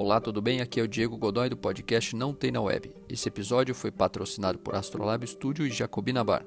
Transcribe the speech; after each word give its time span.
Olá, 0.00 0.20
tudo 0.20 0.40
bem? 0.40 0.60
Aqui 0.60 0.78
é 0.78 0.82
o 0.84 0.86
Diego 0.86 1.16
Godoy 1.16 1.48
do 1.48 1.56
podcast 1.56 2.14
Não 2.14 2.32
Tem 2.32 2.52
na 2.52 2.60
Web. 2.60 2.94
Esse 3.08 3.26
episódio 3.26 3.74
foi 3.74 3.90
patrocinado 3.90 4.56
por 4.56 4.76
Astrolab 4.76 5.26
Studio 5.26 5.66
e 5.66 5.72
Jacobina 5.72 6.22
Bar. 6.22 6.46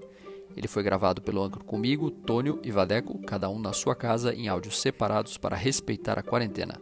Ele 0.56 0.70
foi 0.70 0.82
gravado 0.82 1.22
pelo 1.22 1.44
Anchor 1.44 1.62
comigo, 1.66 2.10
Tônio 2.10 2.62
e 2.64 2.72
Vadeco, 2.72 3.20
cada 3.24 3.50
um 3.50 3.60
na 3.60 3.74
sua 3.74 3.94
casa 3.94 4.34
em 4.34 4.48
áudios 4.48 4.80
separados 4.80 5.38
para 5.38 5.58
respeitar 5.58 6.18
a 6.18 6.24
quarentena. 6.24 6.80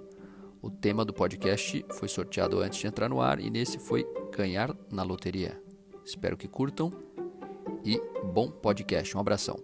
O 0.62 0.70
tema 0.70 1.04
do 1.04 1.12
podcast 1.12 1.84
foi 1.94 2.08
sorteado 2.08 2.60
antes 2.60 2.78
de 2.78 2.86
entrar 2.86 3.10
no 3.10 3.20
ar 3.20 3.40
e 3.40 3.50
nesse 3.50 3.80
foi 3.80 4.06
ganhar 4.32 4.72
na 4.92 5.02
loteria. 5.02 5.60
Espero 6.06 6.38
que 6.38 6.48
curtam 6.48 6.92
e 7.84 8.00
bom 8.32 8.52
podcast. 8.52 9.18
Um 9.18 9.20
abração. 9.20 9.60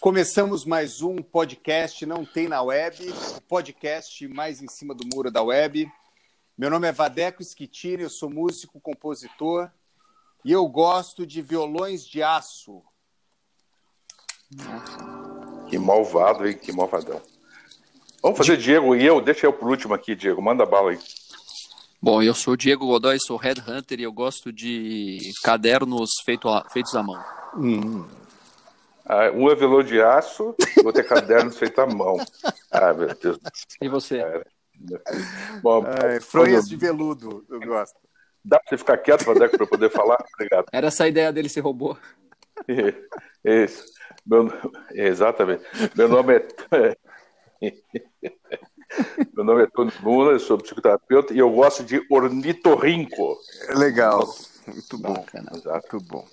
Começamos 0.00 0.64
mais 0.64 1.02
um 1.02 1.16
podcast 1.16 2.06
Não 2.06 2.24
Tem 2.24 2.46
na 2.46 2.62
Web, 2.62 3.12
o 3.36 3.40
podcast 3.40 4.28
mais 4.28 4.62
em 4.62 4.68
cima 4.68 4.94
do 4.94 5.04
muro 5.12 5.28
da 5.28 5.42
web. 5.42 5.90
Meu 6.56 6.70
nome 6.70 6.86
é 6.86 6.92
Vadeco 6.92 7.42
Schittini, 7.42 8.04
eu 8.04 8.08
sou 8.08 8.30
músico, 8.30 8.80
compositor 8.80 9.68
e 10.44 10.52
eu 10.52 10.64
gosto 10.68 11.26
de 11.26 11.42
violões 11.42 12.06
de 12.06 12.22
aço. 12.22 12.80
Que 15.68 15.76
malvado, 15.80 16.46
hein? 16.46 16.56
Que 16.56 16.70
malvadão. 16.70 17.20
Vamos 18.22 18.38
fazer 18.38 18.56
Diego 18.56 18.94
e 18.94 19.04
eu. 19.04 19.20
Deixa 19.20 19.46
eu 19.46 19.52
por 19.52 19.68
último 19.68 19.94
aqui, 19.94 20.14
Diego. 20.14 20.40
Manda 20.40 20.64
bala 20.64 20.92
aí. 20.92 20.98
Bom, 22.00 22.22
eu 22.22 22.34
sou 22.34 22.54
o 22.54 22.56
Diego 22.56 22.86
Godoy, 22.86 23.18
sou 23.18 23.36
headhunter 23.36 23.98
e 23.98 24.04
eu 24.04 24.12
gosto 24.12 24.52
de 24.52 25.18
cadernos 25.42 26.10
feito 26.24 26.48
a, 26.48 26.64
feitos 26.70 26.94
à 26.94 27.02
mão. 27.02 27.20
Hum. 27.56 28.27
Ah, 29.08 29.30
um 29.32 29.50
é 29.50 29.54
veludo 29.54 29.84
de 29.88 30.00
aço, 30.02 30.54
o 30.82 30.86
outro 30.86 31.00
é 31.00 31.04
cadernos 31.04 31.56
feitos 31.58 31.78
à 31.78 31.86
mão. 31.86 32.18
Ah, 32.70 32.92
meu 32.92 33.08
Deus 33.14 33.38
do 33.38 33.50
céu. 33.54 33.78
E 33.80 33.88
você? 33.88 34.18
Cara. 34.18 34.46
Bom, 35.62 35.84
É, 35.86 36.20
fronhas 36.20 36.68
de 36.68 36.76
veludo, 36.76 37.44
eu 37.48 37.58
gosto. 37.60 37.98
Dá 38.44 38.58
pra 38.60 38.68
você 38.68 38.78
ficar 38.78 38.98
quieto, 38.98 39.24
Vadeco, 39.24 39.56
pra 39.56 39.64
eu 39.64 39.68
poder 39.68 39.90
falar? 39.90 40.18
Obrigado. 40.34 40.66
Era 40.72 40.88
essa 40.88 41.04
a 41.04 41.08
ideia 41.08 41.32
dele 41.32 41.48
ser 41.48 41.60
robô. 41.60 41.96
Isso. 43.44 43.84
Meu, 44.26 44.48
exatamente. 44.92 45.64
Meu 45.96 46.08
nome 46.08 46.36
é. 46.36 46.96
Meu 49.34 49.44
nome 49.44 49.64
é 49.64 49.66
Tony 49.66 49.92
Luna, 50.02 50.32
eu 50.32 50.38
sou 50.40 50.56
psicoterapeuta 50.58 51.34
e 51.34 51.38
eu 51.38 51.50
gosto 51.50 51.84
de 51.84 52.00
ornitorrinco. 52.10 53.38
Legal, 53.74 54.26
muito 54.72 54.98
bom. 54.98 55.14
Bacana. 55.14 55.50
Exato. 55.54 56.00
Bom. 56.00 56.26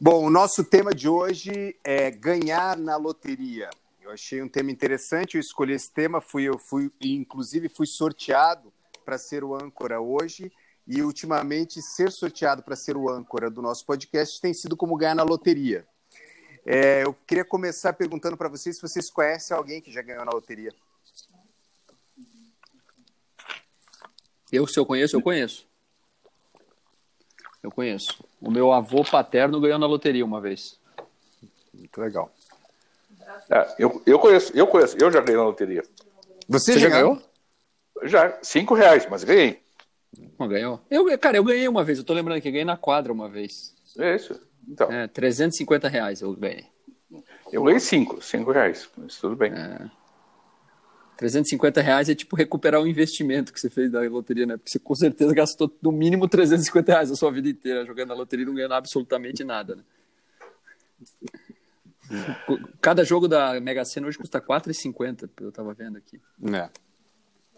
Bom, 0.00 0.24
o 0.24 0.30
nosso 0.30 0.64
tema 0.64 0.94
de 0.94 1.08
hoje 1.08 1.76
é 1.84 2.10
ganhar 2.10 2.76
na 2.76 2.96
loteria. 2.96 3.68
Eu 4.00 4.10
achei 4.10 4.40
um 4.42 4.48
tema 4.48 4.70
interessante, 4.70 5.34
eu 5.34 5.40
escolhi 5.40 5.74
esse 5.74 5.90
tema, 5.90 6.20
fui 6.20 6.44
eu 6.44 6.58
fui 6.58 6.90
inclusive 7.00 7.68
fui 7.68 7.86
sorteado 7.86 8.72
para 9.04 9.18
ser 9.18 9.44
o 9.44 9.54
âncora 9.54 10.00
hoje 10.00 10.50
e 10.86 11.02
ultimamente 11.02 11.82
ser 11.82 12.10
sorteado 12.10 12.62
para 12.62 12.74
ser 12.74 12.96
o 12.96 13.10
âncora 13.10 13.50
do 13.50 13.60
nosso 13.60 13.84
podcast 13.84 14.40
tem 14.40 14.54
sido 14.54 14.74
como 14.74 14.96
ganhar 14.96 15.14
na 15.14 15.22
loteria. 15.22 15.86
É, 16.64 17.04
eu 17.04 17.12
queria 17.26 17.44
começar 17.44 17.92
perguntando 17.92 18.36
para 18.36 18.48
vocês 18.48 18.76
se 18.76 18.82
vocês 18.82 19.10
conhecem 19.10 19.54
alguém 19.54 19.82
que 19.82 19.92
já 19.92 20.00
ganhou 20.00 20.24
na 20.24 20.32
loteria. 20.32 20.74
Eu, 24.50 24.66
se 24.66 24.78
eu 24.78 24.86
conheço, 24.86 25.14
eu 25.14 25.22
conheço. 25.22 25.67
Eu 27.62 27.70
conheço. 27.70 28.24
O 28.40 28.50
meu 28.50 28.72
avô 28.72 29.04
paterno 29.04 29.60
ganhou 29.60 29.78
na 29.78 29.86
loteria 29.86 30.24
uma 30.24 30.40
vez. 30.40 30.78
Muito 31.74 32.00
legal. 32.00 32.32
É, 33.50 33.74
eu, 33.78 34.02
eu 34.06 34.18
conheço, 34.18 34.52
eu 34.56 34.66
conheço, 34.66 34.96
eu 34.98 35.10
já 35.10 35.20
ganhei 35.20 35.36
na 35.36 35.44
loteria. 35.46 35.82
Você, 36.48 36.72
Você 36.74 36.80
já 36.80 36.88
ganhou? 36.88 37.22
Já, 38.04 38.38
cinco 38.42 38.74
reais, 38.74 39.06
mas 39.10 39.24
ganhei. 39.24 39.62
Não 40.38 40.48
ganhou? 40.48 40.80
Eu, 40.90 41.18
cara, 41.18 41.36
eu 41.36 41.44
ganhei 41.44 41.68
uma 41.68 41.84
vez. 41.84 41.98
Eu 41.98 42.04
tô 42.04 42.14
lembrando 42.14 42.40
que 42.40 42.48
eu 42.48 42.52
ganhei 42.52 42.64
na 42.64 42.76
quadra 42.76 43.12
uma 43.12 43.28
vez. 43.28 43.74
É 43.98 44.14
isso. 44.14 44.40
Então, 44.66 44.90
É, 44.90 45.06
350 45.08 45.88
reais 45.88 46.20
eu 46.20 46.32
ganhei. 46.34 46.66
eu 47.52 47.62
ganhei 47.64 47.80
cinco, 47.80 48.22
cinco 48.22 48.52
reais, 48.52 48.88
mas 48.96 49.16
tudo 49.16 49.34
bem. 49.36 49.52
350 51.18 51.80
reais 51.82 52.08
é 52.08 52.14
tipo 52.14 52.36
recuperar 52.36 52.80
o 52.80 52.86
investimento 52.86 53.52
que 53.52 53.58
você 53.60 53.68
fez 53.68 53.90
da 53.90 54.00
loteria, 54.02 54.46
né? 54.46 54.56
Porque 54.56 54.70
você 54.70 54.78
com 54.78 54.94
certeza 54.94 55.34
gastou 55.34 55.70
no 55.82 55.90
mínimo 55.90 56.28
350 56.28 56.92
reais 56.92 57.10
a 57.10 57.16
sua 57.16 57.30
vida 57.32 57.48
inteira 57.48 57.84
jogando 57.84 58.10
na 58.10 58.14
loteria 58.14 58.44
e 58.44 58.46
não 58.46 58.54
ganhando 58.54 58.74
absolutamente 58.74 59.42
nada, 59.42 59.74
né? 59.74 59.82
Cada 62.80 63.04
jogo 63.04 63.26
da 63.28 63.60
Mega 63.60 63.84
Sena 63.84 64.06
hoje 64.06 64.16
custa 64.16 64.40
4,50, 64.40 65.28
eu 65.40 65.52
tava 65.52 65.74
vendo 65.74 65.98
aqui. 65.98 66.20
É. 66.52 66.68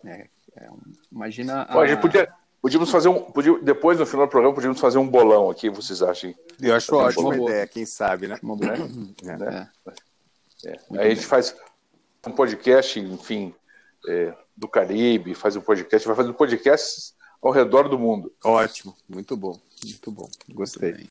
É, 0.09 0.29
é 0.57 0.71
um- 0.71 0.81
imagina 1.13 1.63
a... 1.63 1.75
Bom, 1.75 1.81
a 1.81 1.87
gente 1.87 2.01
podia, 2.01 2.33
podíamos 2.63 2.91
fazer 2.91 3.09
um. 3.11 3.21
Podia, 3.31 3.59
depois, 3.61 3.99
no 3.99 4.07
final 4.07 4.27
do 4.27 4.31
programa, 4.31 4.55
podíamos 4.55 4.81
fazer 4.81 4.97
um 4.97 5.07
bolão 5.07 5.51
aqui, 5.51 5.69
vocês 5.69 6.01
acham? 6.03 6.35
Eu 6.61 6.75
acho 6.75 6.93
Uma 6.95 7.05
ótima 7.05 7.37
boa. 7.37 7.51
ideia, 7.51 7.67
quem 7.67 7.85
sabe, 7.85 8.27
né? 8.27 8.39
uma 8.43 8.57
boa. 8.57 8.75
Né? 9.23 9.71
É. 10.65 10.79
Aí 10.99 11.07
a 11.11 11.15
gente 11.15 11.27
faz 11.27 11.55
um 12.27 12.33
podcast, 12.33 12.99
enfim, 13.01 13.55
é, 14.09 14.35
do 14.57 14.69
Caribe, 14.69 15.35
faz 15.35 15.57
um 15.57 15.61
podcast, 15.61 16.07
vai 16.07 16.17
fazer 16.17 16.33
podcasts 16.33 17.15
ao 17.43 17.51
redor 17.51 17.89
do 17.89 17.99
mundo. 17.99 18.33
Ótimo, 18.45 18.95
muito 19.09 19.37
bom, 19.37 19.59
muito 19.85 20.11
bom, 20.11 20.29
gostei. 20.51 21.09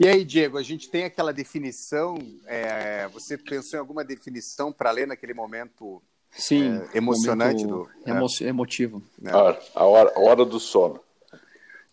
E 0.00 0.08
aí, 0.08 0.24
Diego, 0.24 0.58
a 0.58 0.62
gente 0.62 0.88
tem 0.90 1.04
aquela 1.04 1.32
definição, 1.32 2.16
é, 2.46 3.06
você 3.08 3.38
pensou 3.38 3.76
em 3.76 3.80
alguma 3.80 4.02
definição 4.04 4.72
para 4.72 4.90
ler 4.90 5.06
naquele 5.06 5.34
momento 5.34 6.02
Sim. 6.30 6.80
É, 6.92 6.96
emocionante 6.98 7.64
momento 7.64 7.90
do- 8.04 8.10
emo- 8.10 8.26
emotivo. 8.40 9.02
né? 9.20 9.30
A, 9.30 9.36
hora, 9.36 9.60
a, 9.74 9.84
hora, 9.84 10.12
a 10.16 10.20
hora 10.20 10.44
do 10.44 10.58
sono. 10.58 10.98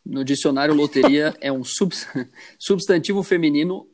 No 0.03 0.23
dicionário, 0.23 0.73
loteria 0.73 1.35
é 1.41 1.51
um 1.51 1.63
subs- 1.63 2.07
substantivo 2.57 3.21
feminino, 3.21 3.85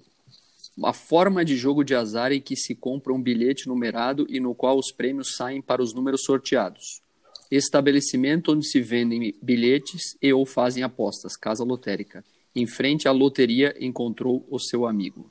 uma 0.77 0.93
forma 0.93 1.45
de 1.45 1.55
jogo 1.55 1.83
de 1.83 1.95
azar 1.95 2.31
em 2.31 2.41
que 2.41 2.55
se 2.55 2.75
compra 2.75 3.13
um 3.13 3.21
bilhete 3.21 3.67
numerado 3.67 4.25
e 4.29 4.39
no 4.39 4.53
qual 4.53 4.77
os 4.77 4.91
prêmios 4.91 5.35
saem 5.35 5.61
para 5.61 5.81
os 5.81 5.93
números 5.93 6.23
sorteados. 6.23 7.01
Estabelecimento 7.49 8.51
onde 8.51 8.67
se 8.67 8.81
vendem 8.81 9.33
bilhetes 9.41 10.17
e 10.21 10.33
ou 10.33 10.45
fazem 10.45 10.83
apostas, 10.83 11.37
casa 11.37 11.63
lotérica. 11.63 12.23
Em 12.55 12.67
frente 12.67 13.07
à 13.07 13.11
loteria 13.11 13.75
encontrou 13.79 14.45
o 14.49 14.59
seu 14.59 14.85
amigo. 14.85 15.29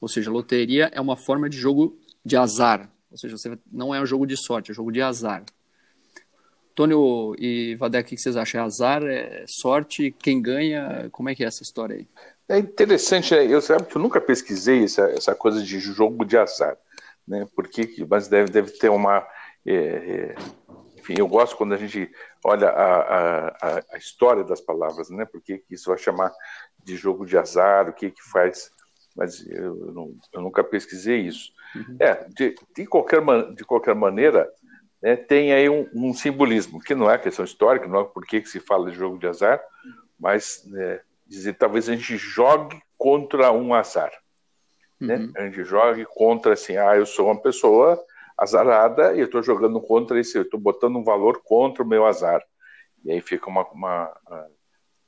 Ou 0.00 0.08
seja, 0.08 0.30
loteria 0.30 0.90
é 0.92 1.00
uma 1.00 1.16
forma 1.16 1.48
de 1.48 1.56
jogo 1.56 1.96
de 2.24 2.36
azar. 2.36 2.90
Ou 3.10 3.18
seja, 3.18 3.36
você 3.36 3.58
não 3.70 3.94
é 3.94 4.00
um 4.00 4.06
jogo 4.06 4.26
de 4.26 4.36
sorte, 4.36 4.70
é 4.70 4.72
um 4.72 4.74
jogo 4.74 4.90
de 4.90 5.02
azar. 5.02 5.44
Tônio 6.74 7.34
e 7.38 7.74
Vadek, 7.76 8.06
o 8.06 8.16
que 8.16 8.22
vocês 8.22 8.36
acham? 8.36 8.60
É 8.60 8.64
azar? 8.64 9.02
É 9.04 9.44
sorte? 9.46 10.14
Quem 10.18 10.40
ganha? 10.40 11.08
Como 11.12 11.28
é 11.28 11.34
que 11.34 11.44
é 11.44 11.46
essa 11.46 11.62
história 11.62 11.96
aí? 11.96 12.06
É 12.50 12.58
interessante, 12.58 13.32
né? 13.32 13.46
eu 13.46 13.60
sabe 13.60 13.84
que 13.84 13.96
eu 13.96 14.02
nunca 14.02 14.20
pesquisei 14.20 14.82
essa, 14.82 15.02
essa 15.10 15.34
coisa 15.36 15.62
de 15.62 15.78
jogo 15.78 16.24
de 16.24 16.36
azar, 16.36 16.76
né? 17.26 17.46
Porque, 17.54 17.86
que- 17.86 18.04
mas 18.04 18.26
deve, 18.26 18.50
deve 18.50 18.72
ter 18.72 18.88
uma. 18.88 19.24
é, 19.64 19.72
é, 19.74 20.34
enfim, 20.98 21.14
eu 21.16 21.28
gosto 21.28 21.56
quando 21.56 21.74
a 21.74 21.76
gente 21.76 22.10
olha 22.44 22.68
a, 22.68 23.48
a, 23.48 23.78
a- 23.92 23.98
história 23.98 24.42
das 24.42 24.60
palavras, 24.60 25.10
né? 25.10 25.24
Porque 25.30 25.58
que 25.58 25.74
isso 25.74 25.90
vai 25.90 25.96
chamar 25.98 26.32
de 26.84 26.96
jogo 26.96 27.24
de 27.24 27.38
azar, 27.38 27.88
o 27.88 27.92
que 27.92 28.10
que 28.10 28.22
faz. 28.32 28.72
Mas 29.16 29.46
eu, 29.48 29.74
não- 29.92 30.14
eu 30.32 30.40
nunca 30.40 30.64
pesquisei 30.64 31.20
isso. 31.20 31.52
É, 32.00 32.24
de, 32.30 32.56
de, 32.74 32.84
qualquer, 32.84 33.20
man- 33.20 33.54
de 33.54 33.64
qualquer 33.64 33.94
maneira, 33.94 34.50
né, 35.00 35.14
tem 35.14 35.52
aí 35.52 35.68
um, 35.68 35.88
um 35.94 36.12
simbolismo, 36.12 36.80
que 36.80 36.96
não 36.96 37.08
é 37.08 37.16
questão 37.16 37.44
histórica, 37.44 37.86
não 37.86 38.00
é 38.00 38.04
por 38.04 38.26
que 38.26 38.40
que 38.40 38.48
se 38.48 38.58
fala 38.58 38.90
de 38.90 38.96
jogo 38.96 39.18
de 39.18 39.28
azar, 39.28 39.62
mas 40.18 40.64
né, 40.66 41.00
dizer 41.30 41.54
talvez 41.54 41.88
a 41.88 41.94
gente 41.94 42.16
jogue 42.16 42.82
contra 42.98 43.52
um 43.52 43.72
azar. 43.72 44.12
Né? 45.00 45.16
Uhum. 45.16 45.32
A 45.36 45.44
gente 45.44 45.64
jogue 45.64 46.04
contra 46.04 46.52
assim, 46.52 46.76
ah, 46.76 46.96
eu 46.96 47.06
sou 47.06 47.26
uma 47.26 47.40
pessoa 47.40 48.02
azarada 48.36 49.14
e 49.14 49.20
eu 49.20 49.26
estou 49.26 49.42
jogando 49.42 49.80
contra 49.80 50.18
esse, 50.18 50.36
eu 50.36 50.42
estou 50.42 50.58
botando 50.58 50.96
um 50.96 51.04
valor 51.04 51.40
contra 51.44 51.82
o 51.82 51.86
meu 51.86 52.04
azar. 52.04 52.42
E 53.04 53.12
aí 53.12 53.20
fica 53.20 53.48
uma, 53.48 53.62
uma, 53.70 54.12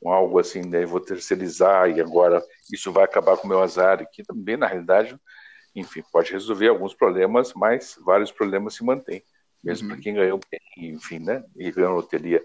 um 0.02 0.10
algo 0.10 0.38
assim, 0.38 0.62
né, 0.62 0.84
eu 0.84 0.88
vou 0.88 1.00
terceirizar 1.00 1.90
e 1.90 2.00
agora 2.00 2.42
isso 2.72 2.92
vai 2.92 3.04
acabar 3.04 3.36
com 3.36 3.46
o 3.46 3.48
meu 3.48 3.62
azar, 3.62 4.00
e 4.00 4.06
que 4.06 4.22
também, 4.22 4.56
na 4.56 4.66
realidade, 4.66 5.19
enfim, 5.74 6.02
pode 6.12 6.32
resolver 6.32 6.69
alguns 6.69 6.94
problemas, 6.94 7.52
mas 7.54 7.98
vários 8.04 8.30
problemas 8.30 8.74
se 8.74 8.84
mantêm, 8.84 9.22
mesmo 9.62 9.88
Uhum. 9.88 9.94
para 9.94 10.02
quem 10.02 10.14
ganhou, 10.14 10.40
enfim, 10.78 11.19
né, 11.19 11.44
e 11.56 11.70
ganhou 11.70 11.94
loteria 11.94 12.42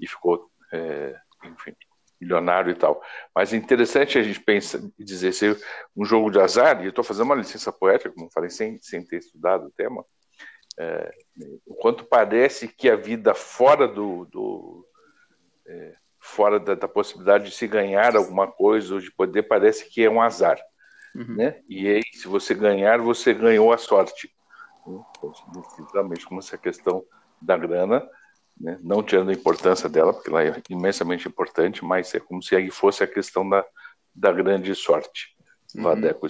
e 0.00 0.06
ficou, 0.06 0.50
é, 0.72 1.14
enfim, 1.44 1.74
milionário 2.20 2.70
e 2.70 2.74
tal. 2.74 3.02
Mas 3.34 3.52
é 3.52 3.56
interessante 3.56 4.18
a 4.18 4.22
gente 4.22 4.40
pensar 4.40 4.80
e 4.98 5.04
dizer 5.04 5.32
ser 5.32 5.58
um 5.96 6.04
jogo 6.04 6.30
de 6.30 6.40
azar, 6.40 6.80
e 6.80 6.84
eu 6.84 6.90
estou 6.90 7.04
fazendo 7.04 7.26
uma 7.26 7.34
licença 7.34 7.72
poética, 7.72 8.12
como 8.12 8.30
falei, 8.32 8.50
sem, 8.50 8.78
sem 8.80 9.04
ter 9.04 9.18
estudado 9.18 9.66
o 9.66 9.70
tema, 9.70 10.04
é, 10.78 11.14
o 11.66 11.74
quanto 11.74 12.04
parece 12.04 12.68
que 12.68 12.88
a 12.88 12.96
vida 12.96 13.34
fora 13.34 13.88
do, 13.88 14.26
do 14.26 14.86
é, 15.66 15.92
fora 16.20 16.60
da, 16.60 16.74
da, 16.74 16.88
possibilidade 16.88 17.46
de 17.46 17.50
se 17.52 17.66
ganhar 17.66 18.14
alguma 18.14 18.46
coisa 18.46 18.94
ou 18.94 19.00
de 19.00 19.10
poder 19.10 19.44
parece 19.44 19.88
que 19.88 20.04
é 20.04 20.10
um 20.10 20.20
azar. 20.20 20.58
uhum. 21.14 21.36
né? 21.36 21.62
E 21.68 21.88
aí, 21.88 22.02
se 22.12 22.28
você 22.28 22.54
ganhar, 22.54 22.98
você 22.98 23.32
ganhou 23.32 23.72
a 23.72 23.78
sorte. 23.78 24.30
Então, 24.82 25.32
definitivamente, 25.52 26.26
como 26.26 26.40
essa 26.40 26.58
questão 26.58 27.04
da 27.40 27.56
grana, 27.56 28.06
né? 28.58 28.78
não 28.82 29.02
tirando 29.02 29.30
a 29.30 29.34
importância 29.34 29.88
dela, 29.88 30.12
porque 30.12 30.30
ela 30.30 30.42
é 30.42 30.62
imensamente 30.70 31.28
importante, 31.28 31.84
mas 31.84 32.14
é 32.14 32.20
como 32.20 32.42
se 32.42 32.56
aí 32.56 32.70
fosse 32.70 33.02
a 33.02 33.06
questão 33.06 33.48
da, 33.48 33.64
da 34.14 34.32
grande 34.32 34.74
sorte. 34.74 35.36
Uhum. 35.74 35.82
Vadeco, 35.82 36.26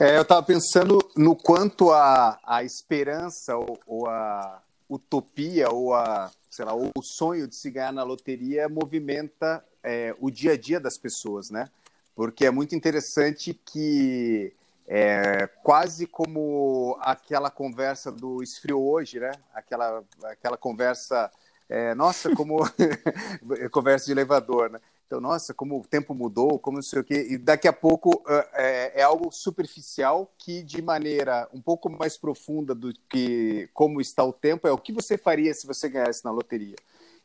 é, 0.00 0.16
eu 0.16 0.22
estava 0.22 0.42
pensando 0.42 0.98
no 1.16 1.36
quanto 1.36 1.90
a, 1.90 2.38
a 2.44 2.64
esperança 2.64 3.56
ou, 3.56 3.78
ou, 3.86 4.08
a 4.08 4.62
utopia 4.88 5.70
ou 5.70 5.94
a, 5.94 6.30
sei 6.50 6.64
lá, 6.64 6.74
o 6.74 6.90
sonho 7.02 7.46
de 7.46 7.54
se 7.54 7.70
ganhar 7.70 7.92
na 7.92 8.02
loteria 8.02 8.68
movimenta 8.68 9.64
é, 9.82 10.14
o 10.18 10.30
dia 10.30 10.52
a 10.52 10.56
dia 10.56 10.80
das 10.80 10.98
pessoas, 10.98 11.50
né? 11.50 11.68
Porque 12.14 12.46
é 12.46 12.50
muito 12.50 12.74
interessante 12.74 13.52
que 13.52 14.54
é 14.86 15.46
quase 15.62 16.06
como 16.06 16.96
aquela 17.00 17.50
conversa 17.50 18.12
do 18.12 18.42
esfriou 18.42 18.84
hoje, 18.84 19.18
né? 19.18 19.32
Aquela, 19.54 20.04
aquela 20.24 20.56
conversa, 20.56 21.30
é, 21.68 21.94
nossa, 21.94 22.34
como 22.34 22.58
conversa 23.72 24.06
de 24.06 24.12
elevador, 24.12 24.70
né? 24.70 24.80
Então, 25.06 25.20
nossa, 25.20 25.52
como 25.52 25.78
o 25.78 25.86
tempo 25.86 26.14
mudou, 26.14 26.58
como 26.58 26.78
não 26.78 26.82
sei 26.82 27.00
o 27.00 27.04
quê. 27.04 27.26
E 27.30 27.38
daqui 27.38 27.68
a 27.68 27.72
pouco 27.72 28.22
é, 28.54 29.00
é, 29.00 29.02
algo 29.02 29.30
superficial 29.30 30.32
que, 30.38 30.62
de 30.62 30.80
maneira 30.82 31.48
um 31.52 31.60
pouco 31.60 31.90
mais 31.90 32.16
profunda 32.16 32.74
do 32.74 32.92
que 33.08 33.68
como 33.72 34.00
está 34.00 34.24
o 34.24 34.32
tempo, 34.32 34.66
é 34.66 34.72
o 34.72 34.78
que 34.78 34.92
você 34.92 35.16
faria 35.16 35.52
se 35.54 35.66
você 35.66 35.88
ganhasse 35.88 36.24
na 36.24 36.30
loteria. 36.30 36.76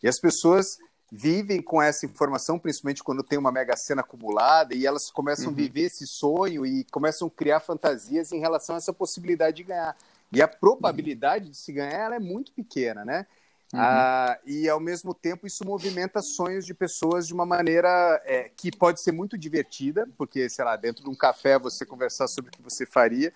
E 0.04 0.08
as 0.08 0.20
pessoas 0.20 0.78
vivem 1.12 1.62
com 1.62 1.82
essa 1.82 2.06
informação, 2.06 2.60
principalmente 2.60 3.04
quando 3.04 3.24
tem 3.24 3.38
uma 3.38 3.52
mega 3.52 3.76
cena 3.76 4.02
acumulada, 4.02 4.76
e 4.76 4.86
elas 4.86 5.10
começam 5.10 5.48
uhum. 5.48 5.54
a 5.54 5.56
viver 5.56 5.82
esse 5.82 6.06
sonho 6.06 6.66
e 6.66 6.84
começam 6.86 7.28
a 7.28 7.32
criar 7.32 7.60
fantasias 7.60 8.32
em 8.32 8.40
relação 8.40 8.76
a 8.76 8.78
essa 8.78 8.94
possibilidade 8.94 9.58
de 9.58 9.64
ganhar. 9.64 9.96
E 10.32 10.42
a 10.42 10.48
probabilidade 10.48 11.46
uhum. 11.46 11.52
de 11.52 11.58
se 11.58 11.72
ganhar 11.72 12.12
é 12.12 12.20
muito 12.20 12.52
pequena, 12.52 13.04
né? 13.04 13.26
Uhum. 13.74 13.80
Ah, 13.80 14.40
e 14.46 14.68
ao 14.68 14.80
mesmo 14.80 15.14
tempo 15.14 15.46
isso 15.46 15.64
movimenta 15.64 16.22
sonhos 16.22 16.66
de 16.66 16.74
pessoas 16.74 17.28
de 17.28 17.34
uma 17.34 17.46
maneira 17.46 18.22
é, 18.26 18.50
que 18.56 18.76
pode 18.76 19.00
ser 19.00 19.12
muito 19.12 19.38
divertida, 19.38 20.08
porque, 20.18 20.50
sei 20.50 20.66
lá, 20.66 20.76
dentro 20.76 21.04
de 21.04 21.10
um 21.10 21.16
café 21.16 21.58
você 21.60 21.86
conversar 21.86 22.28
sobre 22.28 22.50
o 22.50 22.52
que 22.52 22.62
você 22.62 22.86
faria 22.86 23.32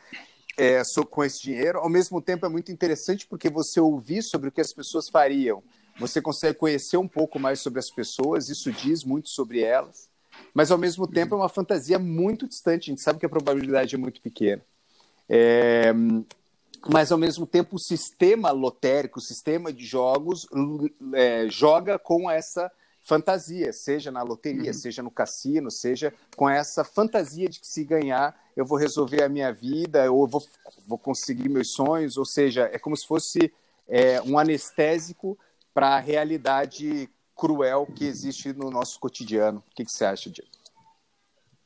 é, 0.57 0.81
com 1.09 1.23
esse 1.23 1.41
dinheiro. 1.41 1.79
Ao 1.79 1.89
mesmo 1.89 2.21
tempo 2.21 2.45
é 2.45 2.49
muito 2.49 2.71
interessante 2.71 3.27
porque 3.27 3.49
você 3.49 3.79
ouvir 3.79 4.23
sobre 4.23 4.49
o 4.49 4.51
que 4.51 4.61
as 4.61 4.73
pessoas 4.73 5.07
fariam, 5.07 5.63
você 5.97 6.21
consegue 6.21 6.57
conhecer 6.57 6.97
um 6.97 7.07
pouco 7.07 7.39
mais 7.39 7.59
sobre 7.59 7.79
as 7.79 7.89
pessoas, 7.89 8.49
isso 8.49 8.71
diz 8.71 9.03
muito 9.03 9.29
sobre 9.29 9.61
elas. 9.61 10.09
Mas 10.53 10.71
ao 10.71 10.77
mesmo 10.77 11.07
tempo 11.07 11.35
é 11.35 11.37
uma 11.37 11.49
fantasia 11.49 11.99
muito 11.99 12.47
distante, 12.47 12.89
a 12.89 12.93
gente 12.93 13.01
sabe 13.01 13.19
que 13.19 13.25
a 13.25 13.29
probabilidade 13.29 13.95
é 13.95 13.97
muito 13.97 14.21
pequena. 14.21 14.61
É, 15.29 15.93
mas 16.87 17.11
ao 17.11 17.17
mesmo 17.17 17.45
tempo 17.45 17.75
o 17.75 17.79
sistema 17.79 18.51
lotérico, 18.51 19.19
o 19.19 19.21
sistema 19.21 19.71
de 19.71 19.85
jogos 19.85 20.47
é, 21.13 21.47
joga 21.49 21.97
com 21.97 22.29
essa 22.29 22.71
fantasia, 23.01 23.71
seja 23.73 24.11
na 24.11 24.23
loteria, 24.23 24.71
uhum. 24.71 24.73
seja 24.73 25.03
no 25.03 25.11
cassino, 25.11 25.69
seja 25.69 26.13
com 26.35 26.49
essa 26.49 26.83
fantasia 26.83 27.49
de 27.49 27.59
que 27.59 27.67
se 27.67 27.83
ganhar 27.83 28.35
eu 28.55 28.65
vou 28.65 28.77
resolver 28.77 29.23
a 29.23 29.29
minha 29.29 29.51
vida, 29.51 30.11
ou 30.11 30.27
vou, 30.27 30.41
vou 30.87 30.97
conseguir 30.97 31.49
meus 31.49 31.73
sonhos, 31.73 32.17
ou 32.17 32.25
seja, 32.25 32.69
é 32.71 32.77
como 32.77 32.95
se 32.95 33.05
fosse 33.05 33.51
é, 33.87 34.21
um 34.21 34.37
anestésico 34.37 35.37
para 35.73 35.95
a 35.95 35.99
realidade 35.99 37.09
cruel 37.35 37.87
que 37.95 38.05
existe 38.05 38.53
no 38.53 38.69
nosso 38.69 38.99
cotidiano. 38.99 39.63
O 39.71 39.75
que, 39.75 39.85
que 39.85 39.91
você 39.91 40.05
acha, 40.05 40.29
Diego? 40.29 40.49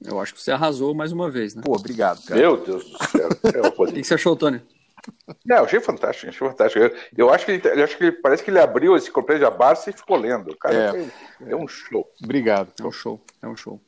Eu 0.03 0.19
acho 0.19 0.33
que 0.33 0.41
você 0.41 0.51
arrasou 0.51 0.93
mais 0.93 1.11
uma 1.11 1.29
vez, 1.29 1.55
né? 1.55 1.63
Pô, 1.65 1.75
obrigado, 1.75 2.23
cara. 2.23 2.39
Meu 2.39 2.57
Deus 2.57 2.83
do 2.83 3.05
céu. 3.07 3.29
o 3.77 3.85
que, 3.87 4.01
que 4.01 4.03
você 4.03 4.13
achou, 4.13 4.35
Tony? 4.35 4.61
Não, 5.45 5.63
achei 5.63 5.79
fantástico, 5.79 6.29
achei 6.29 6.47
fantástico. 6.47 6.83
Eu, 6.83 6.95
eu 7.17 7.33
acho 7.33 7.45
que 7.45 7.51
ele, 7.53 7.61
eu 7.65 7.83
acho 7.83 7.97
que 7.97 8.03
ele, 8.03 8.11
parece 8.11 8.43
que 8.43 8.51
ele 8.51 8.59
abriu 8.59 8.95
esse 8.95 9.09
completo 9.09 9.49
de 9.49 9.57
Barça 9.57 9.89
e 9.89 9.93
ficou 9.93 10.17
lendo. 10.17 10.51
O 10.51 10.57
cara 10.57 10.97
é, 10.97 11.51
é 11.51 11.55
um 11.55 11.67
show. 11.67 12.11
Obrigado. 12.23 12.71
É 12.79 12.85
um 12.85 12.91
show, 12.91 13.21
é 13.41 13.47
um 13.47 13.55
show. 13.55 13.81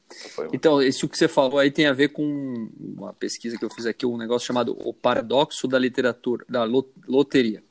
Então, 0.53 0.81
isso 0.81 1.07
que 1.07 1.17
você 1.17 1.27
falou 1.27 1.59
aí 1.59 1.69
tem 1.69 1.87
a 1.87 1.93
ver 1.93 2.09
com 2.09 2.69
uma 2.79 3.13
pesquisa 3.13 3.57
que 3.57 3.65
eu 3.65 3.69
fiz 3.69 3.85
aqui, 3.85 4.05
um 4.05 4.17
negócio 4.17 4.47
chamado 4.47 4.77
O 4.83 4.93
Paradoxo 4.93 5.67
da 5.67 5.77
Literatura, 5.77 6.45
da 6.49 6.63
Loteria, 6.63 7.63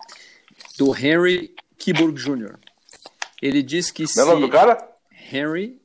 do 0.77 0.95
Henry 0.95 1.55
Kiburg 1.79 2.19
Jr. 2.21 2.59
Ele 3.41 3.63
diz 3.63 3.91
que 3.91 4.07
se... 4.07 4.21
é 4.21 4.25
o 4.25 4.27
nome 4.27 4.43
do 4.43 4.49
cara? 4.51 4.79
Henry 5.33 5.81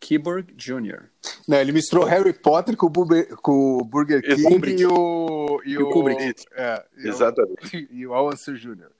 Kiburg 0.00 0.52
Jr. 0.54 1.04
Não, 1.48 1.58
ele 1.58 1.72
misturou 1.72 2.04
Harry 2.04 2.32
Potter 2.32 2.76
com 2.76 2.86
o, 2.86 2.90
Buber, 2.90 3.36
com 3.36 3.78
o 3.78 3.84
Burger 3.84 4.22
King 4.22 4.70
e 4.80 4.86
o. 4.86 5.60
E, 5.64 5.70
e 5.70 5.78
o, 5.78 5.90
Kubrick. 5.90 6.44
É, 6.52 6.84
e 6.98 7.08
Exatamente. 7.08 7.76
O, 7.76 7.78
e 7.94 8.06
o 8.06 8.14
Alan 8.14 8.34
Jr. 8.34 8.90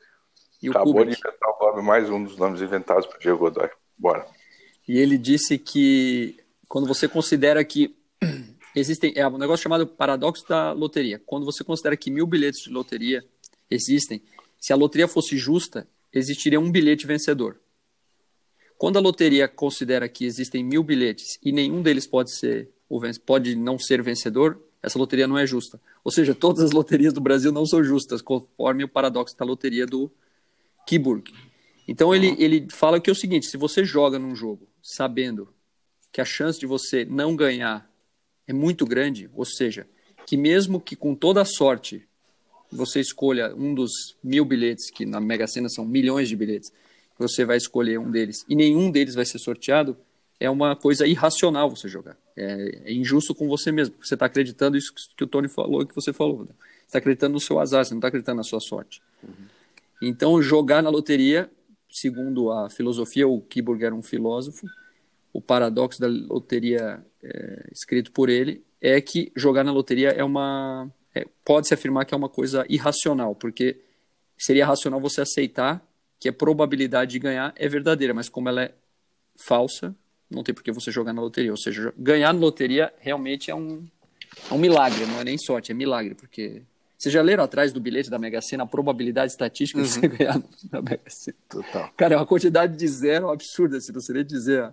E 0.62 0.68
o 0.68 0.72
Acabou 0.72 0.94
Kubrick. 0.94 1.20
de 1.20 1.28
inventar 1.28 1.50
o 1.50 1.66
nome, 1.66 1.82
mais 1.82 2.08
um 2.08 2.24
dos 2.24 2.36
nomes 2.38 2.62
inventados 2.62 3.06
por 3.06 3.18
Diego 3.18 3.38
Godoy. 3.38 3.68
Bora. 3.98 4.26
E 4.88 4.98
ele 4.98 5.18
disse 5.18 5.58
que 5.58 6.38
quando 6.68 6.86
você 6.86 7.06
considera 7.06 7.64
que 7.64 7.94
existem. 8.74 9.12
É 9.14 9.26
um 9.28 9.38
negócio 9.38 9.62
chamado 9.62 9.86
paradoxo 9.86 10.46
da 10.48 10.72
loteria. 10.72 11.20
Quando 11.24 11.44
você 11.44 11.62
considera 11.62 11.96
que 11.96 12.10
mil 12.10 12.26
bilhetes 12.26 12.62
de 12.62 12.70
loteria 12.70 13.24
existem, 13.70 14.22
se 14.58 14.72
a 14.72 14.76
loteria 14.76 15.06
fosse 15.06 15.36
justa, 15.36 15.86
existiria 16.14 16.60
um 16.60 16.70
bilhete 16.70 17.06
vencedor. 17.06 17.60
Quando 18.78 18.96
a 18.96 19.00
loteria 19.00 19.48
considera 19.48 20.08
que 20.08 20.24
existem 20.24 20.64
mil 20.64 20.82
bilhetes 20.82 21.38
e 21.42 21.52
nenhum 21.52 21.82
deles 21.82 22.06
pode 22.06 22.34
ser 22.36 22.70
pode 23.26 23.56
não 23.56 23.76
ser 23.78 24.02
vencedor, 24.02 24.60
essa 24.80 24.98
loteria 24.98 25.26
não 25.26 25.38
é 25.38 25.46
justa. 25.46 25.80
Ou 26.04 26.12
seja, 26.12 26.34
todas 26.34 26.62
as 26.62 26.70
loterias 26.70 27.12
do 27.12 27.20
Brasil 27.20 27.50
não 27.50 27.66
são 27.66 27.82
justas, 27.82 28.20
conforme 28.20 28.84
o 28.84 28.88
paradoxo 28.88 29.36
da 29.36 29.44
loteria 29.44 29.86
do 29.86 30.12
Kiburg. 30.86 31.32
Então 31.88 32.14
ele, 32.14 32.36
ele 32.38 32.66
fala 32.70 33.00
que 33.00 33.08
é 33.10 33.12
o 33.12 33.16
seguinte: 33.16 33.46
se 33.46 33.56
você 33.56 33.84
joga 33.84 34.18
num 34.18 34.36
jogo 34.36 34.68
sabendo 34.82 35.48
que 36.12 36.20
a 36.20 36.24
chance 36.24 36.60
de 36.60 36.66
você 36.66 37.04
não 37.04 37.34
ganhar 37.34 37.90
é 38.46 38.52
muito 38.52 38.84
grande, 38.86 39.28
ou 39.32 39.44
seja, 39.44 39.88
que 40.26 40.36
mesmo 40.36 40.80
que 40.80 40.94
com 40.94 41.14
toda 41.14 41.40
a 41.40 41.46
sorte 41.46 42.06
você 42.74 43.00
escolha 43.00 43.54
um 43.54 43.74
dos 43.74 44.16
mil 44.22 44.44
bilhetes, 44.44 44.90
que 44.90 45.06
na 45.06 45.20
Mega 45.20 45.46
Sena 45.46 45.68
são 45.68 45.84
milhões 45.84 46.28
de 46.28 46.36
bilhetes, 46.36 46.72
você 47.18 47.44
vai 47.44 47.56
escolher 47.56 47.98
um 47.98 48.10
deles 48.10 48.44
e 48.48 48.56
nenhum 48.56 48.90
deles 48.90 49.14
vai 49.14 49.24
ser 49.24 49.38
sorteado, 49.38 49.96
é 50.40 50.50
uma 50.50 50.74
coisa 50.74 51.06
irracional 51.06 51.70
você 51.70 51.88
jogar. 51.88 52.16
É, 52.36 52.90
é 52.90 52.92
injusto 52.92 53.34
com 53.34 53.48
você 53.48 53.70
mesmo, 53.70 53.94
porque 53.94 54.08
você 54.08 54.14
está 54.14 54.26
acreditando 54.26 54.76
isso 54.76 54.92
que 55.16 55.24
o 55.24 55.26
Tony 55.26 55.48
falou 55.48 55.86
que 55.86 55.94
você 55.94 56.12
falou. 56.12 56.40
Né? 56.40 56.50
Você 56.50 56.86
está 56.86 56.98
acreditando 56.98 57.34
no 57.34 57.40
seu 57.40 57.60
azar, 57.60 57.84
você 57.84 57.94
não 57.94 57.98
está 57.98 58.08
acreditando 58.08 58.38
na 58.38 58.42
sua 58.42 58.60
sorte. 58.60 59.00
Uhum. 59.22 59.46
Então, 60.02 60.42
jogar 60.42 60.82
na 60.82 60.90
loteria, 60.90 61.50
segundo 61.88 62.50
a 62.50 62.68
filosofia, 62.68 63.26
o 63.26 63.40
Kiborg 63.40 63.84
era 63.84 63.94
um 63.94 64.02
filósofo, 64.02 64.66
o 65.32 65.40
paradoxo 65.40 66.00
da 66.00 66.08
loteria 66.08 67.04
é, 67.22 67.68
escrito 67.72 68.12
por 68.12 68.28
ele 68.28 68.62
é 68.80 69.00
que 69.00 69.32
jogar 69.34 69.64
na 69.64 69.72
loteria 69.72 70.10
é 70.10 70.22
uma 70.22 70.90
é, 71.14 71.26
pode 71.44 71.68
se 71.68 71.74
afirmar 71.74 72.04
que 72.04 72.14
é 72.14 72.16
uma 72.16 72.28
coisa 72.28 72.66
irracional, 72.68 73.34
porque 73.34 73.80
seria 74.36 74.66
racional 74.66 75.00
você 75.00 75.20
aceitar 75.20 75.82
que 76.18 76.28
a 76.28 76.32
probabilidade 76.32 77.12
de 77.12 77.18
ganhar 77.18 77.52
é 77.56 77.68
verdadeira, 77.68 78.12
mas 78.12 78.28
como 78.28 78.48
ela 78.48 78.64
é 78.64 78.74
falsa, 79.36 79.94
não 80.30 80.42
tem 80.42 80.54
por 80.54 80.62
que 80.62 80.72
você 80.72 80.90
jogar 80.90 81.12
na 81.12 81.20
loteria. 81.20 81.50
Ou 81.50 81.56
seja, 81.56 81.92
ganhar 81.96 82.32
na 82.32 82.40
loteria 82.40 82.92
realmente 82.98 83.50
é 83.50 83.54
um, 83.54 83.86
é 84.50 84.54
um 84.54 84.58
milagre, 84.58 85.06
não 85.06 85.20
é 85.20 85.24
nem 85.24 85.38
sorte, 85.38 85.70
é 85.70 85.74
milagre, 85.74 86.14
porque 86.14 86.62
vocês 86.96 87.12
já 87.12 87.22
leram 87.22 87.44
atrás 87.44 87.72
do 87.72 87.80
bilhete 87.80 88.08
da 88.08 88.18
Mega 88.18 88.40
Sena 88.40 88.64
a 88.64 88.66
probabilidade 88.66 89.32
estatística 89.32 89.78
uhum. 89.78 89.84
de 89.84 89.90
você 89.92 90.08
ganhar 90.08 90.42
na 90.72 90.82
Mega 90.82 91.02
Sena? 91.08 91.36
Total. 91.48 91.90
Cara, 91.96 92.14
é 92.14 92.16
uma 92.16 92.26
quantidade 92.26 92.76
de 92.76 92.88
zero 92.88 93.30
absurda, 93.30 93.80
se 93.80 93.92
não 93.92 94.00
seria 94.00 94.24
dizer 94.24 94.72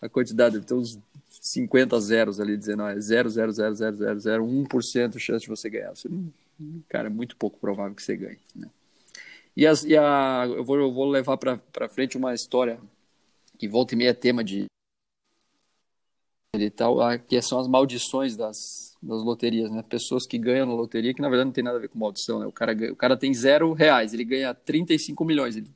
a, 0.00 0.08
quantidade, 0.08 0.60
tem 0.60 0.76
uns 0.76 0.96
50 1.28 2.00
zeros 2.00 2.38
ali, 2.40 2.56
dizendo, 2.56 2.84
é 2.84 2.94
0,00001% 2.96 5.18
chance 5.18 5.42
de 5.42 5.48
você 5.48 5.68
ganhar. 5.68 5.90
Você, 5.90 6.08
cara, 6.88 7.08
é 7.08 7.10
muito 7.10 7.36
pouco 7.36 7.58
provável 7.58 7.94
que 7.94 8.02
você 8.02 8.16
ganhe, 8.16 8.38
né? 8.54 8.70
E, 9.56 9.66
as, 9.66 9.84
e 9.84 9.96
a, 9.96 10.44
eu, 10.46 10.64
vou, 10.64 10.78
eu 10.78 10.92
vou 10.92 11.08
levar 11.08 11.36
para 11.36 11.88
frente 11.88 12.16
uma 12.16 12.32
história 12.32 12.80
que 13.58 13.68
volta 13.68 13.94
e 13.94 13.98
meia 13.98 14.10
é 14.10 14.14
tema 14.14 14.42
de 14.42 14.66
e 16.54 16.70
tal, 16.70 16.96
que 17.28 17.40
são 17.42 17.60
as 17.60 17.68
maldições 17.68 18.36
das, 18.36 18.96
das 19.02 19.22
loterias, 19.22 19.70
né? 19.70 19.82
Pessoas 19.82 20.26
que 20.26 20.38
ganham 20.38 20.66
na 20.66 20.74
loteria, 20.74 21.14
que 21.14 21.22
na 21.22 21.28
verdade 21.28 21.46
não 21.46 21.52
tem 21.52 21.64
nada 21.64 21.78
a 21.78 21.80
ver 21.80 21.88
com 21.88 21.98
maldição, 21.98 22.40
né? 22.40 22.46
O 22.46 22.52
cara, 22.52 22.72
o 22.92 22.96
cara 22.96 23.16
tem 23.16 23.32
zero 23.32 23.72
reais, 23.72 24.12
ele 24.12 24.24
ganha 24.24 24.54
35 24.54 25.24
milhões. 25.24 25.56
Ele, 25.56 25.70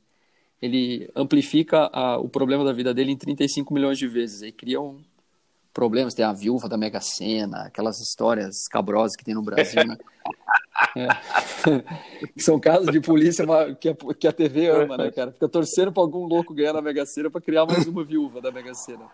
ele 0.65 1.09
amplifica 1.15 1.89
a, 1.93 2.17
o 2.17 2.27
problema 2.27 2.63
da 2.63 2.73
vida 2.73 2.93
dele 2.93 3.11
em 3.11 3.17
35 3.17 3.73
milhões 3.73 3.97
de 3.97 4.07
vezes. 4.07 4.41
Aí 4.41 4.51
cria 4.51 4.81
um 4.81 5.01
problemas, 5.73 6.13
tem 6.13 6.23
a 6.23 6.31
viúva 6.31 6.69
da 6.69 6.77
Mega 6.77 7.01
Sena, 7.01 7.63
aquelas 7.63 7.99
histórias 7.99 8.65
cabrosas 8.69 9.17
que 9.17 9.25
tem 9.25 9.35
no 9.35 9.43
Brasil, 9.43 9.85
né? 9.85 9.97
É. 10.97 11.07
São 12.37 12.59
casos 12.59 12.91
de 12.91 12.99
polícia 12.99 13.45
que 13.79 13.89
a, 13.89 13.95
que 13.95 14.27
a 14.27 14.31
TV 14.31 14.67
ama, 14.67 14.97
né, 14.97 15.11
cara? 15.11 15.31
Fica 15.31 15.47
torcendo 15.47 15.91
para 15.91 16.03
algum 16.03 16.25
louco 16.25 16.53
ganhar 16.53 16.73
na 16.73 16.81
Mega 16.81 17.05
Sena 17.05 17.29
para 17.29 17.39
criar 17.39 17.65
mais 17.65 17.87
uma 17.87 18.03
viúva 18.03 18.41
da 18.41 18.51
Mega 18.51 18.73
Sena. 18.73 19.05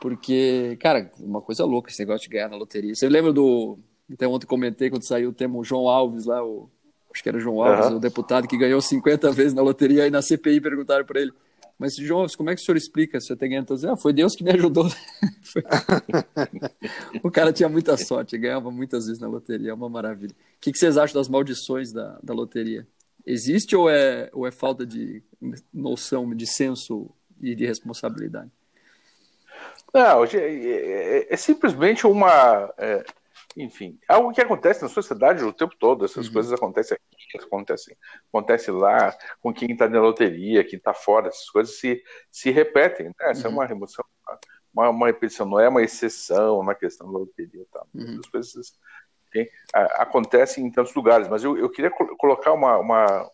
Porque, 0.00 0.76
cara, 0.80 1.10
uma 1.20 1.40
coisa 1.40 1.64
louca 1.64 1.90
esse 1.90 2.00
negócio 2.00 2.28
de 2.28 2.34
ganhar 2.34 2.48
na 2.48 2.56
loteria. 2.56 2.94
Você 2.94 3.08
lembra 3.08 3.32
do. 3.32 3.78
Até 4.12 4.26
ontem 4.26 4.46
comentei 4.46 4.90
quando 4.90 5.06
saiu 5.06 5.30
o 5.30 5.34
tema 5.34 5.56
o 5.56 5.64
João 5.64 5.88
Alves 5.88 6.26
lá, 6.26 6.44
o, 6.44 6.68
acho 7.12 7.22
que 7.22 7.28
era 7.28 7.38
João 7.38 7.62
Alves, 7.62 7.86
uhum. 7.86 7.96
o 7.96 8.00
deputado 8.00 8.48
que 8.48 8.56
ganhou 8.56 8.80
50 8.80 9.30
vezes 9.32 9.54
na 9.54 9.62
loteria, 9.62 10.04
aí 10.04 10.10
na 10.10 10.22
CPI 10.22 10.60
perguntaram 10.60 11.04
para 11.04 11.20
ele. 11.20 11.32
Mas, 11.78 11.96
João 11.96 12.20
Alves, 12.20 12.36
como 12.36 12.50
é 12.50 12.54
que 12.54 12.62
o 12.62 12.64
senhor 12.64 12.76
explica 12.76 13.20
você 13.20 13.34
tem 13.34 13.50
ganhado? 13.50 13.74
Ah, 13.90 13.96
foi 13.96 14.12
Deus 14.12 14.36
que 14.36 14.44
me 14.44 14.52
ajudou. 14.52 14.86
o 17.22 17.30
cara 17.30 17.52
tinha 17.52 17.68
muita 17.68 17.96
sorte, 17.96 18.38
ganhava 18.38 18.70
muitas 18.70 19.06
vezes 19.06 19.20
na 19.20 19.28
loteria, 19.28 19.70
é 19.70 19.74
uma 19.74 19.88
maravilha. 19.88 20.32
O 20.32 20.60
que, 20.60 20.72
que 20.72 20.78
vocês 20.78 20.96
acham 20.96 21.20
das 21.20 21.28
maldições 21.28 21.92
da, 21.92 22.18
da 22.22 22.32
loteria? 22.32 22.86
Existe 23.26 23.76
ou 23.76 23.90
é, 23.90 24.30
ou 24.32 24.46
é 24.46 24.50
falta 24.50 24.86
de 24.86 25.22
noção, 25.72 26.34
de 26.34 26.46
senso 26.46 27.10
e 27.40 27.54
de 27.54 27.66
responsabilidade? 27.66 28.50
Não, 29.92 30.24
é, 30.24 30.28
é, 30.34 31.34
é 31.34 31.36
simplesmente 31.36 32.06
uma. 32.06 32.72
É, 32.78 33.04
enfim, 33.56 33.98
algo 34.08 34.32
que 34.32 34.40
acontece 34.40 34.82
na 34.82 34.88
sociedade 34.88 35.44
o 35.44 35.52
tempo 35.52 35.74
todo. 35.78 36.04
Essas 36.04 36.26
uhum. 36.26 36.32
coisas 36.32 36.52
acontecem 36.52 36.96
aqui, 36.96 37.44
acontecem, 37.44 37.96
acontece 38.28 38.70
lá, 38.70 39.16
com 39.40 39.52
quem 39.52 39.72
está 39.72 39.88
na 39.88 40.00
loteria, 40.00 40.64
quem 40.64 40.78
está 40.78 40.94
fora, 40.94 41.28
essas 41.28 41.48
coisas 41.50 41.78
se, 41.78 42.02
se 42.30 42.50
repetem. 42.50 43.06
Né? 43.06 43.14
Essa 43.22 43.48
uhum. 43.48 43.54
é 43.54 43.56
uma 43.56 43.66
remoção, 43.66 44.04
uma, 44.72 44.88
uma 44.90 45.06
repetição, 45.06 45.46
não 45.46 45.60
é 45.60 45.68
uma 45.68 45.82
exceção 45.82 46.62
na 46.62 46.74
questão 46.74 47.10
da 47.12 47.18
loteria. 47.18 47.64
Tá? 47.70 47.84
Uhum. 47.94 48.20
As 48.20 48.30
coisas 48.30 48.78
tem, 49.30 49.48
a, 49.74 50.02
acontecem 50.02 50.64
em 50.64 50.70
tantos 50.70 50.94
lugares, 50.94 51.28
mas 51.28 51.44
eu, 51.44 51.56
eu 51.56 51.70
queria 51.70 51.90
colocar 51.90 52.52
uma, 52.52 52.78
uma, 52.78 53.30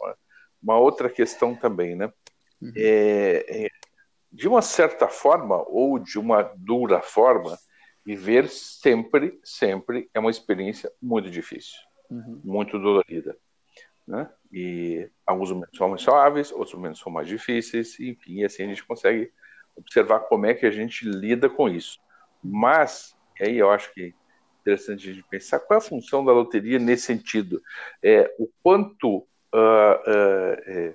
uma 0.63 0.79
outra 0.79 1.09
questão 1.09 1.55
também. 1.55 1.95
Né? 1.95 2.13
Uhum. 2.61 2.73
É, 2.77 3.65
é, 3.67 3.69
de 4.31 4.47
uma 4.47 4.63
certa 4.63 5.09
forma, 5.09 5.65
ou 5.69 5.99
de 5.99 6.19
uma 6.19 6.43
dura 6.57 7.01
forma, 7.01 7.57
viver 8.09 8.49
sempre, 8.49 9.39
sempre 9.45 10.09
é 10.15 10.19
uma 10.19 10.31
experiência 10.31 10.91
muito 11.01 11.29
difícil, 11.29 11.79
uhum. 12.09 12.41
muito 12.43 12.79
dolorida. 12.79 13.37
Né? 14.07 14.27
E 14.51 15.11
alguns 15.27 15.53
momentos 15.53 15.77
são 15.77 15.91
mais 15.91 16.01
suaves, 16.01 16.51
outros 16.51 16.73
momentos 16.73 17.01
são 17.01 17.13
mais 17.13 17.29
difíceis, 17.29 18.01
enfim, 18.01 18.39
e 18.39 18.45
assim 18.47 18.63
a 18.63 18.69
gente 18.69 18.83
consegue 18.83 19.31
observar 19.77 20.21
como 20.21 20.47
é 20.47 20.55
que 20.55 20.65
a 20.65 20.71
gente 20.71 21.05
lida 21.07 21.51
com 21.51 21.69
isso. 21.69 21.99
Mas, 22.43 23.15
aí 23.39 23.59
eu 23.59 23.71
acho 23.71 23.93
que 23.93 24.03
é 24.03 24.13
interessante 24.63 25.11
a 25.11 25.13
gente 25.13 25.29
pensar 25.29 25.61
qual 25.61 25.79
é 25.79 25.83
a 25.83 25.87
função 25.87 26.25
da 26.25 26.33
loteria 26.33 26.79
nesse 26.79 27.03
sentido. 27.03 27.63
É, 28.03 28.35
o 28.39 28.49
quanto 28.63 29.19
uh, 29.19 29.27
uh, 29.55 30.57
é, 30.67 30.95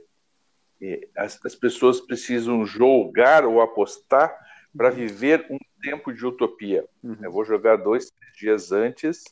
é, 0.82 1.08
as, 1.16 1.40
as 1.46 1.54
pessoas 1.54 2.02
precisam 2.02 2.66
jogar 2.66 3.46
ou 3.46 3.62
apostar 3.62 4.36
para 4.76 4.90
viver 4.90 5.46
um 5.50 5.58
tempo 5.82 6.14
de 6.14 6.26
utopia. 6.26 6.86
Uhum. 7.04 7.18
Eu 7.22 7.32
vou 7.32 7.46
jogar 7.46 7.78
dois, 7.78 8.10
três 8.10 8.38
dias 8.38 8.72
antes, 8.72 9.24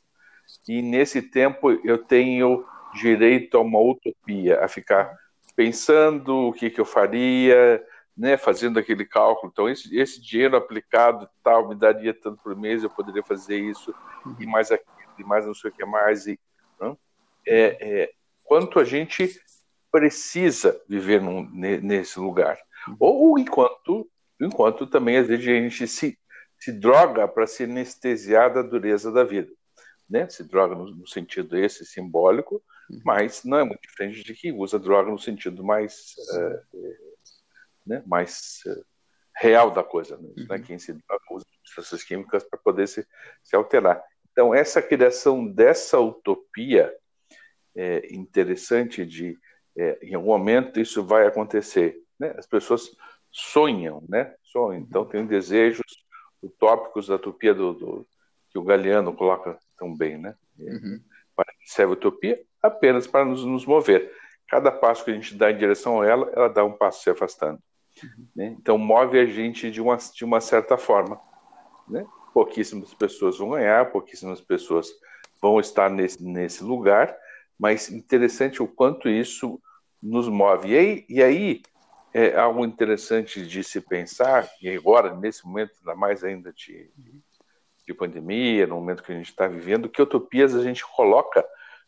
e 0.67 0.81
nesse 0.81 1.21
tempo 1.21 1.71
eu 1.83 1.97
tenho 1.97 2.65
direito 2.93 3.57
a 3.57 3.61
uma 3.61 3.79
utopia, 3.79 4.63
a 4.63 4.67
ficar 4.67 5.15
pensando 5.55 6.49
o 6.49 6.53
que, 6.53 6.69
que 6.69 6.79
eu 6.79 6.85
faria, 6.85 7.83
né, 8.15 8.37
fazendo 8.37 8.77
aquele 8.77 9.05
cálculo. 9.05 9.49
Então, 9.51 9.69
esse, 9.69 9.97
esse 9.97 10.21
dinheiro 10.21 10.55
aplicado 10.57 11.29
tal 11.43 11.67
me 11.67 11.75
daria 11.75 12.13
tanto 12.13 12.41
por 12.43 12.55
mês, 12.55 12.83
eu 12.83 12.89
poderia 12.89 13.23
fazer 13.23 13.57
isso, 13.57 13.93
uhum. 14.25 14.35
e 14.39 14.45
mais 14.45 14.71
aquilo, 14.71 14.91
e 15.17 15.23
mais 15.23 15.45
não 15.45 15.53
sei 15.53 15.71
o 15.71 15.73
que 15.73 15.85
mais. 15.85 16.27
E, 16.27 16.39
é, 17.47 17.77
é, 18.01 18.11
quanto 18.43 18.79
a 18.79 18.83
gente 18.83 19.39
precisa 19.91 20.79
viver 20.87 21.21
num, 21.21 21.49
nesse 21.51 22.19
lugar. 22.19 22.57
Uhum. 22.87 22.95
Ou 22.99 23.39
enquanto 23.39 24.09
enquanto 24.45 24.87
também 24.87 25.17
às 25.17 25.27
vezes 25.27 25.47
a 25.47 25.51
gente 25.51 25.87
se, 25.87 26.17
se 26.59 26.71
droga 26.71 27.27
para 27.27 27.47
se 27.47 27.63
anestesiar 27.63 28.53
da 28.53 28.61
dureza 28.61 29.11
da 29.11 29.23
vida. 29.23 29.51
Né? 30.09 30.27
Se 30.29 30.43
droga 30.43 30.75
no, 30.75 30.91
no 30.91 31.07
sentido 31.07 31.57
esse 31.57 31.85
simbólico, 31.85 32.61
uhum. 32.89 33.01
mas 33.05 33.43
não 33.43 33.59
é 33.59 33.63
muito 33.63 33.81
diferente 33.81 34.23
de 34.23 34.33
quem 34.33 34.51
usa 34.51 34.77
droga 34.77 35.09
no 35.09 35.19
sentido 35.19 35.63
mais, 35.63 36.13
uh, 36.33 36.77
né? 37.85 38.03
mais 38.05 38.59
uh, 38.65 38.85
real 39.37 39.71
da 39.71 39.83
coisa. 39.83 40.17
Né? 40.17 40.29
Uhum. 40.37 40.45
Né? 40.49 40.59
Quem 40.59 40.77
se 40.77 40.93
droga 40.93 41.23
usa 41.31 41.45
substâncias 41.63 42.03
químicas 42.03 42.43
para 42.43 42.59
poder 42.59 42.87
se, 42.87 43.07
se 43.43 43.55
alterar. 43.55 44.03
Então, 44.31 44.53
essa 44.53 44.81
criação 44.81 45.45
dessa 45.45 45.99
utopia 45.99 46.93
é 47.75 48.13
interessante 48.13 49.05
de, 49.05 49.37
é, 49.77 49.99
em 50.01 50.13
algum 50.13 50.29
momento, 50.29 50.79
isso 50.79 51.03
vai 51.03 51.25
acontecer. 51.25 52.01
Né? 52.19 52.33
As 52.37 52.45
pessoas 52.45 52.91
sonham, 53.31 54.03
né? 54.07 54.33
Sonham. 54.43 54.81
Então 54.81 55.05
tem 55.05 55.25
desejos 55.25 55.85
utópicos 56.43 57.07
da 57.07 57.15
utopia 57.15 57.53
do, 57.53 57.73
do 57.73 58.07
que 58.49 58.59
o 58.59 58.63
Galeano 58.63 59.13
coloca 59.13 59.57
tão 59.77 59.95
bem, 59.95 60.17
né? 60.17 60.35
Uhum. 60.59 60.99
Para 61.35 61.51
que 61.53 61.71
serve 61.71 61.93
a 61.93 61.95
utopia? 61.95 62.41
Apenas 62.61 63.07
para 63.07 63.25
nos, 63.25 63.45
nos, 63.45 63.65
mover. 63.65 64.11
Cada 64.47 64.71
passo 64.71 65.05
que 65.05 65.11
a 65.11 65.13
gente 65.13 65.35
dá 65.35 65.49
em 65.49 65.57
direção 65.57 66.01
a 66.01 66.05
ela, 66.05 66.29
ela 66.35 66.49
dá 66.49 66.63
um 66.63 66.73
passo 66.73 67.01
se 67.03 67.09
afastando. 67.09 67.59
Uhum. 68.03 68.27
Né? 68.35 68.55
Então 68.59 68.77
move 68.77 69.17
a 69.17 69.25
gente 69.25 69.71
de 69.71 69.81
uma, 69.81 69.97
de 69.97 70.25
uma 70.25 70.41
certa 70.41 70.77
forma. 70.77 71.19
Né? 71.87 72.05
Pouquíssimas 72.33 72.93
pessoas 72.93 73.37
vão 73.37 73.51
ganhar, 73.51 73.91
pouquíssimas 73.91 74.41
pessoas 74.41 74.89
vão 75.41 75.59
estar 75.59 75.89
nesse, 75.89 76.23
nesse 76.23 76.63
lugar, 76.63 77.15
mas 77.57 77.89
interessante 77.89 78.61
o 78.61 78.67
quanto 78.67 79.09
isso 79.09 79.59
nos 80.01 80.27
move. 80.27 80.69
E 80.69 80.77
aí, 80.77 81.05
e 81.09 81.23
aí 81.23 81.61
é 82.13 82.37
algo 82.37 82.65
interessante 82.65 83.45
de 83.45 83.63
se 83.63 83.81
pensar, 83.81 84.49
e 84.61 84.69
agora, 84.69 85.15
nesse 85.15 85.45
momento, 85.45 85.71
ainda 85.79 85.95
mais 85.95 86.23
ainda 86.23 86.51
de, 86.51 86.89
de 87.87 87.93
pandemia, 87.93 88.67
no 88.67 88.75
momento 88.75 89.03
que 89.03 89.11
a 89.11 89.15
gente 89.15 89.29
está 89.29 89.47
vivendo, 89.47 89.89
que 89.89 90.01
utopias 90.01 90.55
a 90.55 90.63
gente 90.63 90.85
coloca 90.85 91.45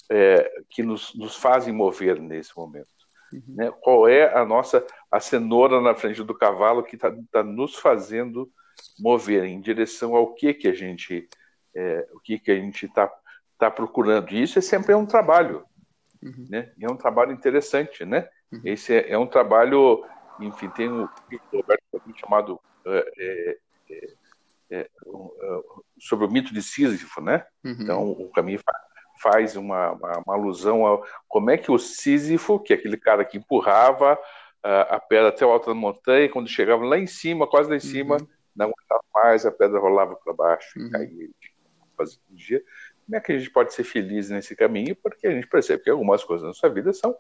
é, 0.10 0.62
que 0.70 0.84
nos, 0.84 1.14
nos, 1.16 1.36
fazem 1.36 1.74
mover 1.74 2.20
nesse 2.20 2.56
momento. 2.56 2.88
Uhum. 3.32 3.44
Né? 3.48 3.74
Qual 3.82 4.08
é 4.08 4.34
a 4.34 4.46
nossa 4.46 4.86
a 5.12 5.20
cenoura 5.20 5.82
na 5.82 5.96
frente 5.96 6.24
do 6.24 6.36
cavalo 6.36 6.84
que 6.84 6.96
está 6.96 7.14
tá 7.32 7.44
nos 7.44 7.76
fazendo 7.76 8.52
mover 9.00 9.44
em 9.44 9.60
direção 9.62 10.16
ao 10.16 10.34
que 10.34 10.54
que 10.54 10.68
a 10.68 10.74
gente 10.74 11.28
é, 11.76 12.08
o 12.14 12.20
que 12.20 12.38
que 12.38 12.52
a 12.52 12.56
gente 12.56 12.86
está 12.86 13.12
tá 13.58 13.72
procurando. 13.72 14.32
E 14.32 14.44
isso 14.44 14.60
é 14.60 14.62
sempre 14.62 14.94
um 14.94 15.06
trabalho, 15.06 15.64
uhum. 16.22 16.46
né? 16.50 16.72
E 16.78 16.86
é 16.86 16.92
um 16.92 16.98
trabalho 16.98 17.32
interessante, 17.32 18.06
né? 18.06 18.28
Uhum. 18.52 18.62
Esse 18.66 18.94
é, 18.94 19.12
é, 19.12 19.18
um 19.18 19.28
trabalho 19.28 20.04
enfim, 20.40 20.70
tem 20.70 20.90
um 20.90 21.08
Roberto 21.52 21.84
chamado 22.16 22.60
é, 22.86 23.58
é, 23.90 24.08
é, 24.72 24.90
sobre 26.00 26.26
o 26.26 26.32
mito 26.32 26.54
de 26.54 26.62
Sísifo, 26.62 27.22
né? 27.22 27.46
Uhum. 27.64 27.78
Então, 27.80 28.12
o 28.12 28.30
caminho 28.32 28.60
faz 29.22 29.56
uma, 29.56 29.92
uma, 29.92 30.24
uma, 30.26 30.34
alusão 30.34 30.86
a 30.86 31.02
como 31.28 31.50
é 31.52 31.58
que 31.58 31.72
o 31.72 31.78
Sísifo, 31.78 32.60
que 32.60 32.74
é 32.74 32.76
aquele 32.76 32.98
cara 32.98 33.24
que 33.24 33.38
empurrava 33.38 34.18
a, 34.62 34.96
a 34.96 35.00
pedra 35.00 35.30
até 35.30 35.46
o 35.46 35.52
alto 35.52 35.68
da 35.68 35.76
montanha, 35.76 36.30
quando 36.30 36.48
chegava 36.48 36.84
lá 36.84 36.98
em 36.98 37.08
cima, 37.08 37.48
quase 37.48 37.70
lá 37.70 37.76
em 37.76 37.82
cima, 37.82 38.18
uhum. 38.18 38.28
não 38.56 38.66
aguentava 38.68 39.04
mais, 39.14 39.46
a 39.46 39.52
pedra 39.52 39.80
rolava 39.80 40.16
para 40.16 40.34
baixo 40.34 40.80
uhum. 40.80 40.88
e 40.88 40.92
caía. 40.92 41.30
Fazia 41.96 42.20
um 42.32 42.36
dia. 42.36 42.64
Como 43.06 43.18
é 43.18 43.20
que 43.20 43.32
a 43.32 43.38
gente 43.38 43.52
pode 43.52 43.74
ser 43.74 43.84
feliz 43.84 44.30
nesse 44.30 44.56
caminho? 44.56 44.96
Porque 44.96 45.28
a 45.28 45.32
gente 45.32 45.48
percebe 45.48 45.84
que 45.84 45.90
algumas 45.90 46.24
coisas 46.24 46.42
na 46.42 46.48
nossa 46.50 46.70
vida 46.70 46.92
são 46.92 47.16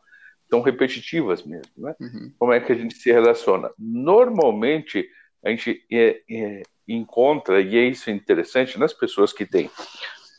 são 0.50 0.62
repetitivas 0.62 1.44
mesmo. 1.44 1.72
Né? 1.78 1.96
Uhum. 2.00 2.32
Como 2.38 2.54
é 2.54 2.60
que 2.60 2.72
a 2.72 2.76
gente 2.76 2.96
se 2.96 3.12
relaciona? 3.12 3.72
Normalmente, 3.78 5.10
a 5.44 5.50
gente 5.50 5.86
é, 5.92 6.22
é, 6.30 6.64
encontra, 6.88 7.62
e 7.62 7.78
é 7.78 7.86
isso 7.86 8.10
interessante, 8.10 8.80
nas 8.80 8.94
pessoas 8.94 9.34
que 9.34 9.46
têm 9.46 9.70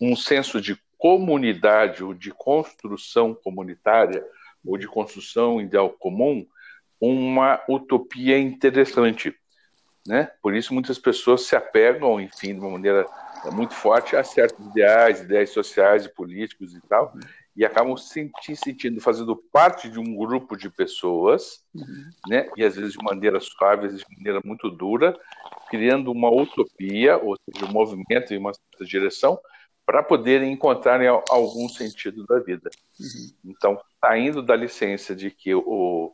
um 0.01 0.17
senso 0.17 0.61
de 0.61 0.79
comunidade 0.99 2.03
ou 2.03 2.15
de 2.15 2.31
construção 2.31 3.35
comunitária 3.35 4.25
ou 4.65 4.79
de 4.79 4.87
construção 4.87 5.61
ideal 5.61 5.91
comum, 5.91 6.47
uma 7.01 7.61
utopia 7.69 8.39
interessante. 8.39 9.35
Né? 10.07 10.31
Por 10.43 10.55
isso, 10.55 10.73
muitas 10.73 10.99
pessoas 10.99 11.43
se 11.43 11.55
apegam, 11.55 12.21
enfim, 12.21 12.55
de 12.55 12.61
uma 12.61 12.71
maneira 12.71 13.07
muito 13.53 13.75
forte 13.75 14.17
a 14.17 14.25
certos 14.25 14.67
ideais, 14.67 15.21
ideias 15.21 15.51
sociais 15.51 16.07
e 16.07 16.09
políticos 16.09 16.75
e 16.75 16.81
tal, 16.89 17.13
uhum 17.15 17.21
e 17.57 17.65
acabam 17.65 17.97
se 17.97 18.33
sentindo 18.57 19.01
fazendo 19.01 19.37
parte 19.37 19.89
de 19.89 19.99
um 19.99 20.17
grupo 20.17 20.57
de 20.57 20.69
pessoas, 20.69 21.63
uhum. 21.75 22.11
né? 22.29 22.49
E 22.57 22.65
às 22.65 22.75
vezes 22.75 22.93
de 22.93 23.05
maneira 23.05 23.39
suave, 23.41 23.87
às 23.87 23.93
vezes 23.93 24.07
de 24.07 24.17
maneira 24.17 24.41
muito 24.45 24.69
dura, 24.71 25.17
criando 25.71 26.11
uma 26.11 26.31
utopia, 26.31 27.17
ou 27.17 27.37
seja, 27.37 27.65
um 27.65 27.73
movimento 27.73 28.35
em 28.35 28.39
uma 28.39 28.53
certa 28.53 28.85
direção, 28.85 29.39
para 29.87 30.03
poderem 30.03 30.53
encontrar 30.53 31.01
algum 31.29 31.69
sentido 31.69 32.25
da 32.27 32.41
vida. 32.41 32.71
Uhum. 32.99 33.53
Então, 33.53 33.81
saindo 34.01 34.43
da 34.43 34.57
licença 34.57 35.15
de 35.15 35.31
que 35.31 35.55
o, 35.55 36.13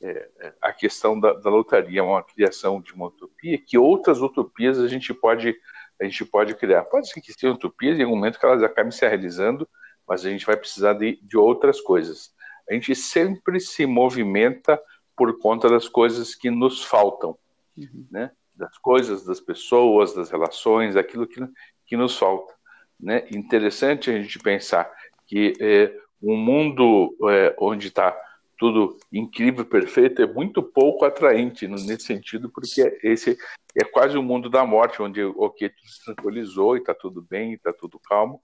é, 0.00 0.52
a 0.62 0.72
questão 0.72 1.18
da, 1.18 1.34
da 1.34 1.50
lotaria 1.50 2.00
é 2.00 2.02
uma 2.02 2.22
criação 2.22 2.80
de 2.80 2.94
uma 2.94 3.08
utopia, 3.08 3.58
que 3.58 3.76
outras 3.76 4.22
utopias 4.22 4.78
a 4.78 4.88
gente 4.88 5.12
pode 5.12 5.54
a 6.00 6.04
gente 6.04 6.24
pode 6.24 6.54
criar. 6.54 6.84
Pode 6.84 7.10
ser 7.10 7.20
que 7.20 7.32
sejam 7.32 7.56
utopias 7.56 7.98
em 7.98 8.04
algum 8.04 8.14
momento 8.14 8.38
que 8.38 8.46
elas 8.46 8.62
acabem 8.62 8.92
se 8.92 9.04
realizando 9.04 9.68
mas 10.08 10.24
a 10.24 10.30
gente 10.30 10.46
vai 10.46 10.56
precisar 10.56 10.94
de, 10.94 11.18
de 11.22 11.36
outras 11.36 11.80
coisas. 11.80 12.32
A 12.68 12.74
gente 12.74 12.94
sempre 12.94 13.60
se 13.60 13.86
movimenta 13.86 14.80
por 15.16 15.38
conta 15.38 15.68
das 15.68 15.88
coisas 15.88 16.34
que 16.34 16.50
nos 16.50 16.84
faltam, 16.84 17.36
uhum. 17.76 18.06
né? 18.10 18.30
das 18.54 18.76
coisas, 18.78 19.24
das 19.24 19.40
pessoas, 19.40 20.14
das 20.14 20.30
relações, 20.30 20.96
aquilo 20.96 21.26
que, 21.26 21.40
que 21.86 21.96
nos 21.96 22.18
falta. 22.18 22.52
Né? 22.98 23.24
Interessante 23.30 24.10
a 24.10 24.20
gente 24.20 24.38
pensar 24.38 24.90
que 25.26 25.52
é, 25.60 25.94
um 26.20 26.36
mundo 26.36 27.16
é, 27.30 27.54
onde 27.58 27.88
está 27.88 28.16
tudo 28.58 28.98
incrível, 29.12 29.64
perfeito, 29.64 30.20
é 30.20 30.26
muito 30.26 30.60
pouco 30.60 31.04
atraente 31.04 31.68
nesse 31.68 32.00
sentido, 32.00 32.50
porque 32.50 32.98
esse 33.04 33.38
é 33.76 33.84
quase 33.84 34.18
o 34.18 34.22
mundo 34.22 34.50
da 34.50 34.66
morte, 34.66 35.00
onde 35.00 35.22
ok, 35.22 35.68
tudo 35.68 35.88
se 35.88 36.04
tranquilizou 36.04 36.76
e 36.76 36.80
está 36.80 36.92
tudo 36.92 37.22
bem, 37.22 37.52
está 37.52 37.72
tudo 37.72 38.00
calmo. 38.00 38.42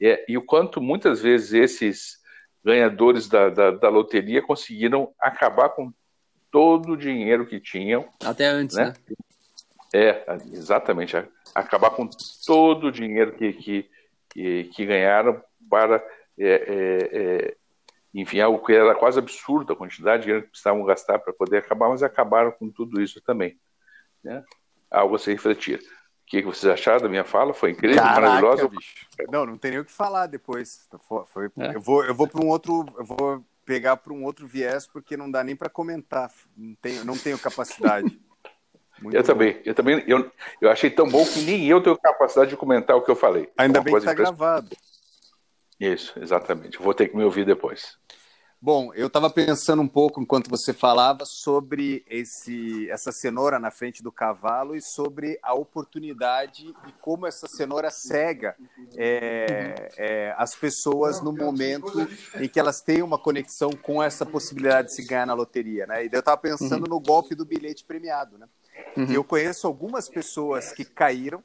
É, 0.00 0.24
e 0.28 0.36
o 0.36 0.42
quanto 0.42 0.80
muitas 0.80 1.22
vezes 1.22 1.52
esses 1.52 2.18
ganhadores 2.64 3.28
da, 3.28 3.50
da, 3.50 3.70
da, 3.70 3.88
loteria 3.88 4.42
conseguiram 4.42 5.12
acabar 5.20 5.68
com 5.68 5.92
todo 6.50 6.92
o 6.92 6.96
dinheiro 6.96 7.46
que 7.46 7.60
tinham. 7.60 8.08
Até 8.24 8.46
antes, 8.46 8.76
né? 8.76 8.86
né? 8.86 8.94
É, 9.94 10.24
exatamente. 10.52 11.16
Acabar 11.54 11.90
com 11.90 12.08
todo 12.46 12.88
o 12.88 12.92
dinheiro 12.92 13.32
que, 13.32 13.52
que, 13.52 13.90
que, 14.30 14.64
que 14.64 14.86
ganharam 14.86 15.42
para. 15.70 15.96
É, 16.38 16.48
é, 16.48 17.08
é, 17.12 17.56
enfim, 18.12 18.40
algo 18.40 18.64
que 18.64 18.72
era 18.72 18.94
quase 18.94 19.18
absurdo 19.18 19.72
a 19.72 19.76
quantidade 19.76 20.22
de 20.22 20.26
dinheiro 20.26 20.44
que 20.44 20.50
precisavam 20.50 20.84
gastar 20.84 21.18
para 21.18 21.32
poder 21.32 21.58
acabar, 21.58 21.88
mas 21.88 22.02
acabaram 22.02 22.50
com 22.52 22.70
tudo 22.70 23.00
isso 23.00 23.20
também. 23.20 23.58
Né? 24.22 24.42
Algo 24.90 25.16
a 25.16 25.18
se 25.18 25.30
refletir. 25.32 25.80
O 26.40 26.50
que, 26.52 26.58
vocês 26.58 26.72
acharam 26.72 27.02
da 27.02 27.08
minha 27.08 27.24
fala? 27.24 27.54
Foi 27.54 27.70
incrível, 27.70 28.02
Caraca, 28.02 28.20
maravilhosa? 28.20 28.68
Bicho. 28.68 29.06
Não, 29.30 29.46
não 29.46 29.58
tem 29.58 29.72
nem 29.72 29.80
o 29.80 29.84
que 29.84 29.92
falar 29.92 30.26
depois. 30.26 30.88
Foi, 31.26 31.50
é. 31.58 31.76
Eu 31.76 31.80
vou, 31.80 32.04
eu 32.04 32.14
vou 32.14 32.26
para 32.26 32.44
um 32.44 32.48
outro, 32.48 32.86
eu 32.98 33.04
vou 33.04 33.44
pegar 33.64 33.96
para 33.96 34.12
um 34.12 34.24
outro 34.24 34.46
viés 34.46 34.86
porque 34.86 35.16
não 35.16 35.30
dá 35.30 35.42
nem 35.42 35.56
para 35.56 35.68
comentar. 35.68 36.30
Não 36.56 36.74
tenho, 36.76 37.04
não 37.04 37.16
tenho 37.16 37.38
capacidade. 37.38 38.06
Muito 39.02 39.16
eu 39.16 39.22
bom. 39.22 39.26
também, 39.26 39.60
eu 39.64 39.74
também, 39.74 40.04
eu, 40.06 40.30
eu 40.60 40.70
achei 40.70 40.88
tão 40.88 41.08
bom 41.08 41.24
que 41.26 41.42
nem 41.42 41.66
eu 41.66 41.82
tenho 41.82 41.98
capacidade 41.98 42.50
de 42.50 42.56
comentar 42.56 42.96
o 42.96 43.02
que 43.02 43.10
eu 43.10 43.16
falei. 43.16 43.50
Ainda 43.56 43.80
bem 43.80 43.92
que 43.92 43.98
está 43.98 44.14
gravado. 44.14 44.76
Isso, 45.80 46.16
exatamente. 46.20 46.78
Vou 46.78 46.94
ter 46.94 47.08
que 47.08 47.16
me 47.16 47.24
ouvir 47.24 47.44
depois. 47.44 47.98
Bom, 48.64 48.94
eu 48.94 49.08
estava 49.08 49.28
pensando 49.28 49.82
um 49.82 49.86
pouco 49.86 50.22
enquanto 50.22 50.48
você 50.48 50.72
falava 50.72 51.26
sobre 51.26 52.02
esse, 52.08 52.88
essa 52.88 53.12
cenoura 53.12 53.58
na 53.58 53.70
frente 53.70 54.02
do 54.02 54.10
cavalo 54.10 54.74
e 54.74 54.80
sobre 54.80 55.38
a 55.42 55.52
oportunidade 55.52 56.74
e 56.88 56.92
como 56.92 57.26
essa 57.26 57.46
cenoura 57.46 57.90
cega 57.90 58.56
é, 58.96 59.90
é, 59.98 60.34
as 60.38 60.54
pessoas 60.54 61.20
no 61.20 61.30
momento 61.30 62.08
em 62.40 62.48
que 62.48 62.58
elas 62.58 62.80
têm 62.80 63.02
uma 63.02 63.18
conexão 63.18 63.68
com 63.70 64.02
essa 64.02 64.24
possibilidade 64.24 64.88
de 64.88 64.94
se 64.94 65.04
ganhar 65.04 65.26
na 65.26 65.34
loteria, 65.34 65.86
né? 65.86 66.06
E 66.06 66.08
eu 66.10 66.20
estava 66.20 66.38
pensando 66.38 66.84
uhum. 66.84 66.94
no 66.94 67.00
golpe 67.00 67.34
do 67.34 67.44
bilhete 67.44 67.84
premiado, 67.84 68.38
né? 68.38 68.48
Uhum. 68.96 69.12
Eu 69.12 69.22
conheço 69.22 69.66
algumas 69.66 70.08
pessoas 70.08 70.72
que 70.72 70.86
caíram 70.86 71.44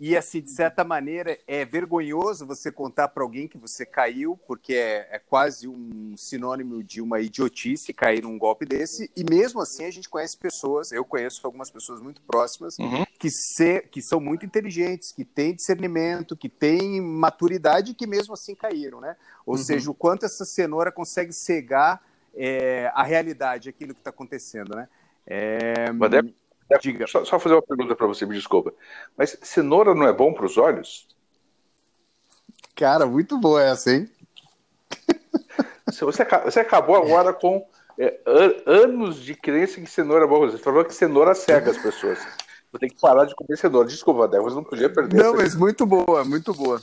e, 0.00 0.16
assim, 0.16 0.40
de 0.40 0.52
certa 0.52 0.84
maneira, 0.84 1.36
é 1.44 1.64
vergonhoso 1.64 2.46
você 2.46 2.70
contar 2.70 3.08
para 3.08 3.24
alguém 3.24 3.48
que 3.48 3.58
você 3.58 3.84
caiu, 3.84 4.38
porque 4.46 4.74
é, 4.74 5.08
é, 5.10 5.18
quase 5.18 5.66
um 5.66 6.16
sinônimo 6.16 6.84
de 6.84 7.00
uma 7.00 7.20
idiotice 7.20 7.92
cair 7.92 8.22
num 8.22 8.38
golpe 8.38 8.64
desse. 8.64 9.10
E 9.16 9.24
mesmo 9.28 9.60
assim, 9.60 9.84
a 9.84 9.90
gente 9.90 10.08
conhece 10.08 10.36
pessoas, 10.36 10.92
eu 10.92 11.04
conheço 11.04 11.44
algumas 11.44 11.68
pessoas 11.68 12.00
muito 12.00 12.22
próximas, 12.22 12.78
uhum. 12.78 13.04
que, 13.18 13.28
se, 13.28 13.80
que 13.90 14.00
são 14.00 14.20
muito 14.20 14.46
inteligentes, 14.46 15.10
que 15.10 15.24
têm 15.24 15.52
discernimento, 15.52 16.36
que 16.36 16.48
têm 16.48 17.00
maturidade 17.00 17.90
e 17.90 17.94
que 17.94 18.06
mesmo 18.06 18.34
assim 18.34 18.54
caíram, 18.54 19.00
né? 19.00 19.16
Ou 19.44 19.56
uhum. 19.56 19.60
seja, 19.60 19.90
o 19.90 19.94
quanto 19.94 20.24
essa 20.24 20.44
cenoura 20.44 20.92
consegue 20.92 21.32
cegar 21.32 22.00
é, 22.36 22.88
a 22.94 23.02
realidade, 23.02 23.68
aquilo 23.68 23.94
que 23.94 24.00
está 24.00 24.10
acontecendo, 24.10 24.76
né? 24.76 24.88
É... 25.26 25.92
Diga. 26.80 27.06
Só, 27.06 27.24
só 27.24 27.38
fazer 27.38 27.54
uma 27.54 27.62
pergunta 27.62 27.96
para 27.96 28.06
você, 28.06 28.26
me 28.26 28.34
desculpa. 28.34 28.72
Mas 29.16 29.38
cenoura 29.42 29.94
não 29.94 30.06
é 30.06 30.12
bom 30.12 30.32
para 30.32 30.44
os 30.44 30.58
olhos? 30.58 31.06
Cara, 32.74 33.06
muito 33.06 33.38
boa 33.38 33.62
essa, 33.62 33.92
hein? 33.92 34.08
Você, 35.86 36.04
você 36.44 36.60
acabou 36.60 36.96
agora 36.96 37.32
com 37.32 37.66
é, 37.98 38.20
anos 38.66 39.16
de 39.16 39.34
crença 39.34 39.80
que 39.80 39.86
cenoura 39.86 40.26
é 40.26 40.28
bom. 40.28 40.40
Você 40.40 40.58
falou 40.58 40.84
que 40.84 40.94
cenoura 40.94 41.34
cega 41.34 41.70
as 41.70 41.78
pessoas. 41.78 42.18
Vou 42.70 42.78
ter 42.78 42.90
que 42.90 43.00
parar 43.00 43.24
de 43.24 43.34
comer 43.34 43.56
cenoura. 43.56 43.88
Desculpa, 43.88 44.28
Débora, 44.28 44.54
não 44.54 44.62
podia 44.62 44.92
perder. 44.92 45.16
Não, 45.16 45.34
mas 45.34 45.54
muito 45.54 45.86
boa, 45.86 46.24
muito 46.26 46.52
boa. 46.52 46.78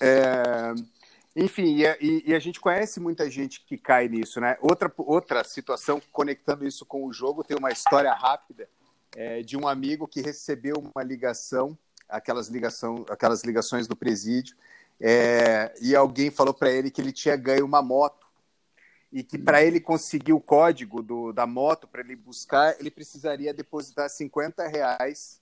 É... 0.00 0.74
Enfim, 1.36 1.76
e 1.76 1.86
a, 1.86 1.96
e 2.00 2.34
a, 2.34 2.40
gente 2.40 2.58
conhece 2.58 2.98
muita 2.98 3.30
gente 3.30 3.64
que 3.64 3.78
cai 3.78 4.08
nisso, 4.08 4.40
né? 4.40 4.58
Outra, 4.60 4.92
outra 4.98 5.44
situação, 5.44 6.02
conectando 6.12 6.66
isso 6.66 6.84
com 6.84 7.06
o 7.06 7.12
jogo, 7.12 7.44
tem 7.44 7.56
uma 7.56 7.70
história 7.70 8.12
rápida 8.12 8.68
é, 9.14 9.42
de 9.42 9.56
um 9.56 9.66
amigo 9.66 10.06
que 10.06 10.20
recebeu 10.20 10.76
uma 10.76 11.02
ligação, 11.02 11.76
aquelas, 12.08 12.48
ligação, 12.48 13.04
aquelas 13.08 13.42
ligações 13.44 13.86
do 13.86 13.96
presídio, 13.96 14.56
é, 15.00 15.74
e 15.80 15.96
alguém 15.96 16.30
falou 16.30 16.52
para 16.52 16.70
ele 16.70 16.90
que 16.90 17.00
ele 17.00 17.12
tinha 17.12 17.36
ganho 17.36 17.64
uma 17.64 17.80
moto 17.80 18.26
e 19.12 19.24
que 19.24 19.38
para 19.38 19.62
ele 19.64 19.80
conseguir 19.80 20.32
o 20.32 20.40
código 20.40 21.02
do, 21.02 21.32
da 21.32 21.46
moto 21.46 21.88
para 21.88 22.00
ele 22.00 22.14
buscar, 22.14 22.78
ele 22.78 22.90
precisaria 22.90 23.52
depositar 23.52 24.08
50 24.08 24.68
reais 24.68 25.40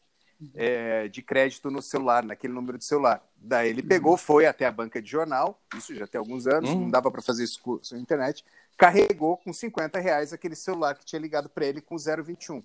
é, 0.54 1.08
de 1.08 1.20
crédito 1.20 1.70
no 1.70 1.82
celular, 1.82 2.22
naquele 2.22 2.52
número 2.52 2.78
de 2.78 2.84
celular. 2.84 3.22
Daí 3.36 3.68
ele 3.68 3.82
pegou, 3.82 4.16
foi 4.16 4.46
até 4.46 4.64
a 4.66 4.72
banca 4.72 5.02
de 5.02 5.10
jornal, 5.10 5.60
isso 5.76 5.94
já 5.94 6.06
tem 6.06 6.18
alguns 6.18 6.46
anos, 6.46 6.70
não 6.70 6.88
dava 6.88 7.10
para 7.10 7.20
fazer 7.20 7.44
isso 7.44 7.80
na 7.92 7.98
internet, 7.98 8.44
carregou 8.76 9.36
com 9.36 9.52
50 9.52 9.98
reais 9.98 10.32
aquele 10.32 10.54
celular 10.54 10.96
que 10.96 11.04
tinha 11.04 11.20
ligado 11.20 11.48
para 11.48 11.66
ele 11.66 11.80
com 11.80 11.96
021. 11.96 12.62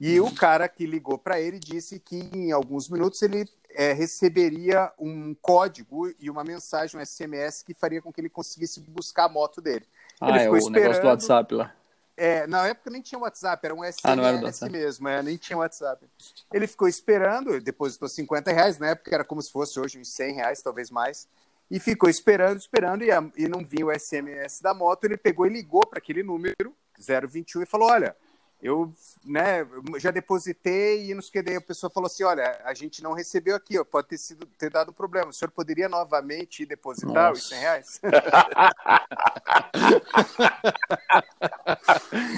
E 0.00 0.20
o 0.20 0.32
cara 0.32 0.68
que 0.68 0.86
ligou 0.86 1.18
para 1.18 1.40
ele 1.40 1.58
disse 1.58 1.98
que 1.98 2.16
em 2.32 2.52
alguns 2.52 2.88
minutos 2.88 3.20
ele 3.20 3.48
é, 3.70 3.92
receberia 3.92 4.92
um 4.98 5.34
código 5.34 6.12
e 6.20 6.30
uma 6.30 6.44
mensagem, 6.44 7.00
um 7.00 7.04
SMS, 7.04 7.62
que 7.62 7.74
faria 7.74 8.00
com 8.00 8.12
que 8.12 8.20
ele 8.20 8.28
conseguisse 8.28 8.80
buscar 8.80 9.24
a 9.24 9.28
moto 9.28 9.60
dele. 9.60 9.84
Ah, 10.20 10.30
ele 10.30 10.44
é 10.44 10.50
o 10.50 10.56
esperando... 10.56 10.82
negócio 10.82 11.02
do 11.02 11.08
WhatsApp 11.08 11.54
lá. 11.54 11.74
É, 12.16 12.48
na 12.48 12.66
época 12.66 12.90
nem 12.90 13.00
tinha 13.00 13.18
WhatsApp, 13.18 13.64
era 13.64 13.72
um 13.72 13.84
SMS 13.84 14.00
ah, 14.02 14.16
não 14.16 14.24
era 14.24 14.68
mesmo, 14.68 15.08
é, 15.08 15.22
nem 15.22 15.36
tinha 15.36 15.56
WhatsApp. 15.56 16.04
Ele 16.52 16.66
ficou 16.66 16.88
esperando, 16.88 17.60
depositou 17.60 18.08
50 18.08 18.50
reais, 18.50 18.76
na 18.76 18.88
época 18.88 19.14
era 19.14 19.24
como 19.24 19.40
se 19.40 19.52
fosse 19.52 19.78
hoje 19.78 20.00
uns 20.00 20.08
100 20.08 20.34
reais, 20.34 20.60
talvez 20.60 20.90
mais, 20.90 21.28
e 21.70 21.78
ficou 21.78 22.10
esperando, 22.10 22.58
esperando, 22.58 23.04
e, 23.04 23.12
a, 23.12 23.24
e 23.36 23.46
não 23.46 23.64
vinha 23.64 23.86
o 23.86 23.96
SMS 23.96 24.60
da 24.60 24.74
moto, 24.74 25.04
ele 25.04 25.16
pegou 25.16 25.46
e 25.46 25.50
ligou 25.50 25.86
para 25.86 25.98
aquele 25.98 26.24
número, 26.24 26.74
021, 26.98 27.62
e 27.62 27.66
falou, 27.66 27.88
olha, 27.88 28.16
eu 28.60 28.92
né, 29.24 29.66
já 29.98 30.10
depositei 30.10 31.10
e 31.10 31.14
nos 31.14 31.30
que 31.30 31.40
daí 31.40 31.56
a 31.56 31.60
pessoa 31.60 31.88
falou 31.90 32.08
assim, 32.08 32.24
olha, 32.24 32.60
a 32.64 32.74
gente 32.74 33.02
não 33.02 33.12
recebeu 33.12 33.54
aqui, 33.54 33.78
ó, 33.78 33.84
pode 33.84 34.08
ter 34.08 34.18
sido 34.18 34.46
ter 34.46 34.70
dado 34.70 34.92
problema. 34.92 35.30
O 35.30 35.32
senhor 35.32 35.50
poderia 35.50 35.88
novamente 35.88 36.66
depositar 36.66 37.30
Nossa. 37.30 37.40
os 37.40 37.48
100 37.48 37.58
reais? 37.58 38.00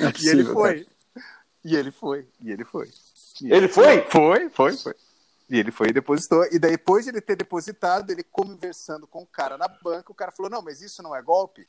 é 0.02 0.12
possível, 0.12 0.16
e 0.22 0.28
ele 0.28 0.44
foi. 0.44 0.86
E 1.64 1.76
ele 1.76 1.90
foi. 1.90 2.28
E 2.40 2.52
ele 2.52 2.64
foi. 2.64 2.90
E 3.40 3.52
ele 3.52 3.68
foi? 3.68 4.02
Foi, 4.10 4.50
foi, 4.50 4.76
foi. 4.76 4.94
E 5.48 5.58
ele 5.58 5.72
foi 5.72 5.88
e 5.88 5.92
depositou. 5.92 6.46
E 6.52 6.58
depois 6.58 7.04
de 7.04 7.10
ele 7.10 7.20
ter 7.20 7.36
depositado, 7.36 8.10
ele 8.10 8.22
conversando 8.22 9.06
com 9.06 9.22
o 9.22 9.26
cara 9.26 9.58
na 9.58 9.66
banca, 9.66 10.12
o 10.12 10.14
cara 10.14 10.30
falou: 10.30 10.50
Não, 10.50 10.62
mas 10.62 10.80
isso 10.80 11.02
não 11.02 11.14
é 11.14 11.20
golpe? 11.20 11.66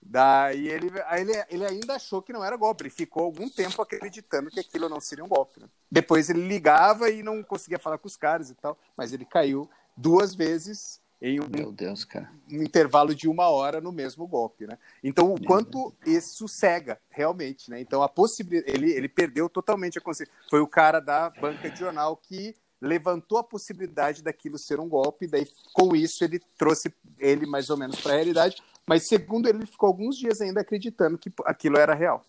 Daí 0.00 0.68
ele, 0.68 0.90
ele, 1.12 1.32
ele 1.50 1.64
ainda 1.66 1.94
achou 1.94 2.22
que 2.22 2.32
não 2.32 2.44
era 2.44 2.56
golpe, 2.56 2.84
ele 2.84 2.90
ficou 2.90 3.24
algum 3.24 3.48
tempo 3.48 3.82
acreditando 3.82 4.50
que 4.50 4.60
aquilo 4.60 4.88
não 4.88 5.00
seria 5.00 5.24
um 5.24 5.28
golpe. 5.28 5.60
Né? 5.60 5.68
Depois 5.90 6.30
ele 6.30 6.46
ligava 6.46 7.10
e 7.10 7.22
não 7.22 7.42
conseguia 7.42 7.78
falar 7.78 7.98
com 7.98 8.06
os 8.06 8.16
caras 8.16 8.50
e 8.50 8.54
tal, 8.54 8.78
mas 8.96 9.12
ele 9.12 9.24
caiu 9.24 9.68
duas 9.96 10.34
vezes 10.34 11.00
em 11.20 11.40
um, 11.40 11.48
Deus, 11.72 12.06
um 12.50 12.62
intervalo 12.62 13.12
de 13.12 13.28
uma 13.28 13.48
hora 13.48 13.80
no 13.80 13.90
mesmo 13.90 14.24
golpe, 14.24 14.68
né? 14.68 14.78
Então, 15.02 15.34
o 15.34 15.44
quanto 15.44 15.92
isso 16.06 16.46
cega, 16.46 17.00
realmente, 17.10 17.68
né? 17.70 17.80
Então, 17.80 18.02
a 18.02 18.08
possibilidade... 18.08 18.72
Ele, 18.72 18.92
ele 18.92 19.08
perdeu 19.08 19.48
totalmente 19.48 19.98
a 19.98 20.00
consciência. 20.00 20.32
Foi 20.48 20.60
o 20.60 20.66
cara 20.66 21.00
da 21.00 21.28
banca 21.30 21.68
de 21.68 21.76
jornal 21.76 22.16
que 22.16 22.54
levantou 22.80 23.38
a 23.38 23.44
possibilidade 23.44 24.22
daquilo 24.22 24.56
ser 24.56 24.78
um 24.78 24.88
golpe, 24.88 25.26
daí, 25.26 25.48
com 25.72 25.96
isso, 25.96 26.22
ele 26.22 26.40
trouxe 26.56 26.94
ele 27.18 27.46
mais 27.46 27.70
ou 27.70 27.76
menos 27.76 28.00
para 28.00 28.12
a 28.12 28.16
realidade, 28.16 28.62
mas 28.88 29.06
segundo 29.06 29.46
ele, 29.46 29.58
ele 29.58 29.66
ficou 29.66 29.86
alguns 29.86 30.16
dias 30.16 30.40
ainda 30.40 30.62
acreditando 30.62 31.18
que 31.18 31.30
aquilo 31.44 31.76
era 31.76 31.94
real. 31.94 32.24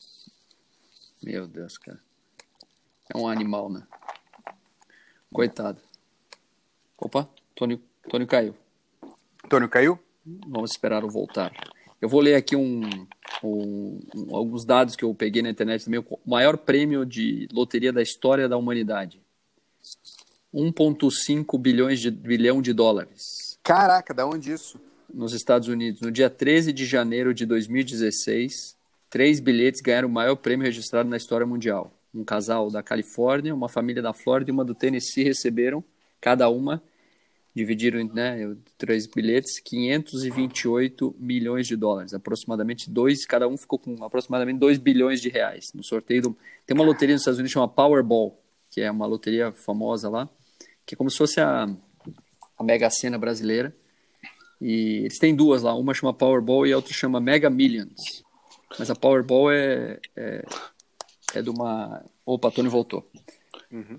Meu 1.24 1.48
Deus, 1.48 1.78
cara. 1.78 2.00
É 3.14 3.18
um 3.18 3.28
animal, 3.28 3.70
né? 3.70 3.88
Coitado. 5.32 5.82
Opa, 6.98 7.30
Tônio, 7.56 7.82
Tônio 8.10 8.28
caiu. 8.28 8.56
Tônio 9.48 9.70
caiu? 9.70 9.98
Vamos 10.26 10.72
esperar 10.72 11.06
o 11.06 11.10
voltar. 11.10 11.52
Eu 12.02 12.10
vou 12.10 12.20
ler 12.20 12.36
aqui 12.36 12.58
um, 12.58 12.82
um, 13.42 14.00
um, 14.16 14.36
alguns 14.36 14.66
dados 14.66 14.98
que 14.98 15.04
eu 15.04 15.16
peguei 15.16 15.42
na 15.42 15.50
internet 15.50 15.86
também. 15.86 16.00
O 16.00 16.20
maior 16.26 16.58
prêmio 16.58 17.06
de 17.06 17.48
loteria 17.54 17.94
da 17.94 18.02
história 18.02 18.50
da 18.50 18.58
humanidade. 18.58 19.22
1,5 20.54 21.58
bilhões 21.58 22.02
de 22.02 22.12
bilhão 22.12 22.62
de 22.62 22.74
dólares. 22.74 23.58
Caraca, 23.64 24.14
da 24.14 24.26
onde 24.26 24.52
isso? 24.52 24.80
Nos 25.14 25.34
Estados 25.34 25.68
Unidos, 25.68 26.02
no 26.02 26.12
dia 26.12 26.30
13 26.30 26.72
de 26.72 26.86
janeiro 26.86 27.34
de 27.34 27.46
2016, 27.46 28.76
três 29.10 29.40
bilhetes 29.40 29.82
ganharam 29.82 30.08
o 30.08 30.12
maior 30.12 30.36
prêmio 30.36 30.66
registrado 30.66 31.10
na 31.10 31.18
história 31.18 31.46
mundial. 31.46 31.94
um 32.14 32.24
casal 32.24 32.72
da 32.72 32.82
Califórnia, 32.82 33.54
uma 33.54 33.70
família 33.70 34.02
da 34.02 34.14
Flórida 34.14 34.50
e 34.50 34.54
uma 34.54 34.66
do 34.66 34.74
Tennessee 34.74 35.24
receberam, 35.24 35.84
cada 36.20 36.50
uma, 36.50 36.82
dividiram 37.54 38.04
né, 38.14 38.56
três 38.78 39.06
bilhetes, 39.06 39.60
528 39.60 41.16
milhões 41.20 41.68
de 41.68 41.76
dólares, 41.76 42.14
aproximadamente 42.14 42.90
dois, 42.90 43.26
cada 43.26 43.48
um 43.48 43.58
ficou 43.58 43.78
com 43.78 44.04
aproximadamente 44.04 44.60
2 44.60 44.78
bilhões 44.78 45.22
de 45.22 45.30
reais 45.30 45.66
no 45.74 45.84
sorteio. 45.84 46.22
Do, 46.22 46.38
tem 46.66 46.76
uma 46.76 46.84
loteria 46.84 47.14
nos 47.14 47.22
Estados 47.22 47.40
Unidos 47.40 47.52
chamada 47.52 47.72
Powerball, 47.72 48.40
que 48.72 48.82
é 48.82 48.90
uma 48.90 49.06
loteria 49.06 49.52
famosa 49.52 50.10
lá, 50.10 50.30
que 50.86 50.96
é 50.96 50.98
como 50.98 51.10
se 51.10 51.18
fosse 51.18 51.40
a, 51.40 51.68
a 52.58 52.64
Mega 52.64 52.90
Sena 52.90 53.18
brasileira. 53.18 53.76
E 54.62 55.00
eles 55.04 55.18
têm 55.18 55.36
duas 55.36 55.64
lá, 55.64 55.74
uma 55.74 55.94
chama 55.94 56.14
Powerball 56.14 56.68
e 56.68 56.74
a 56.74 56.76
outra 56.76 56.94
chama 56.94 57.20
Mega 57.20 57.50
Millions. 57.50 58.24
Mas 58.78 58.90
a 58.90 58.96
Powerball 58.96 59.52
é, 59.52 60.00
é, 60.16 60.46
é 61.36 61.42
de 61.42 61.50
uma. 61.50 62.04
Opa, 62.26 62.52
Tony 62.52 62.68
voltou. 62.68 63.10
Uhum. 63.72 63.96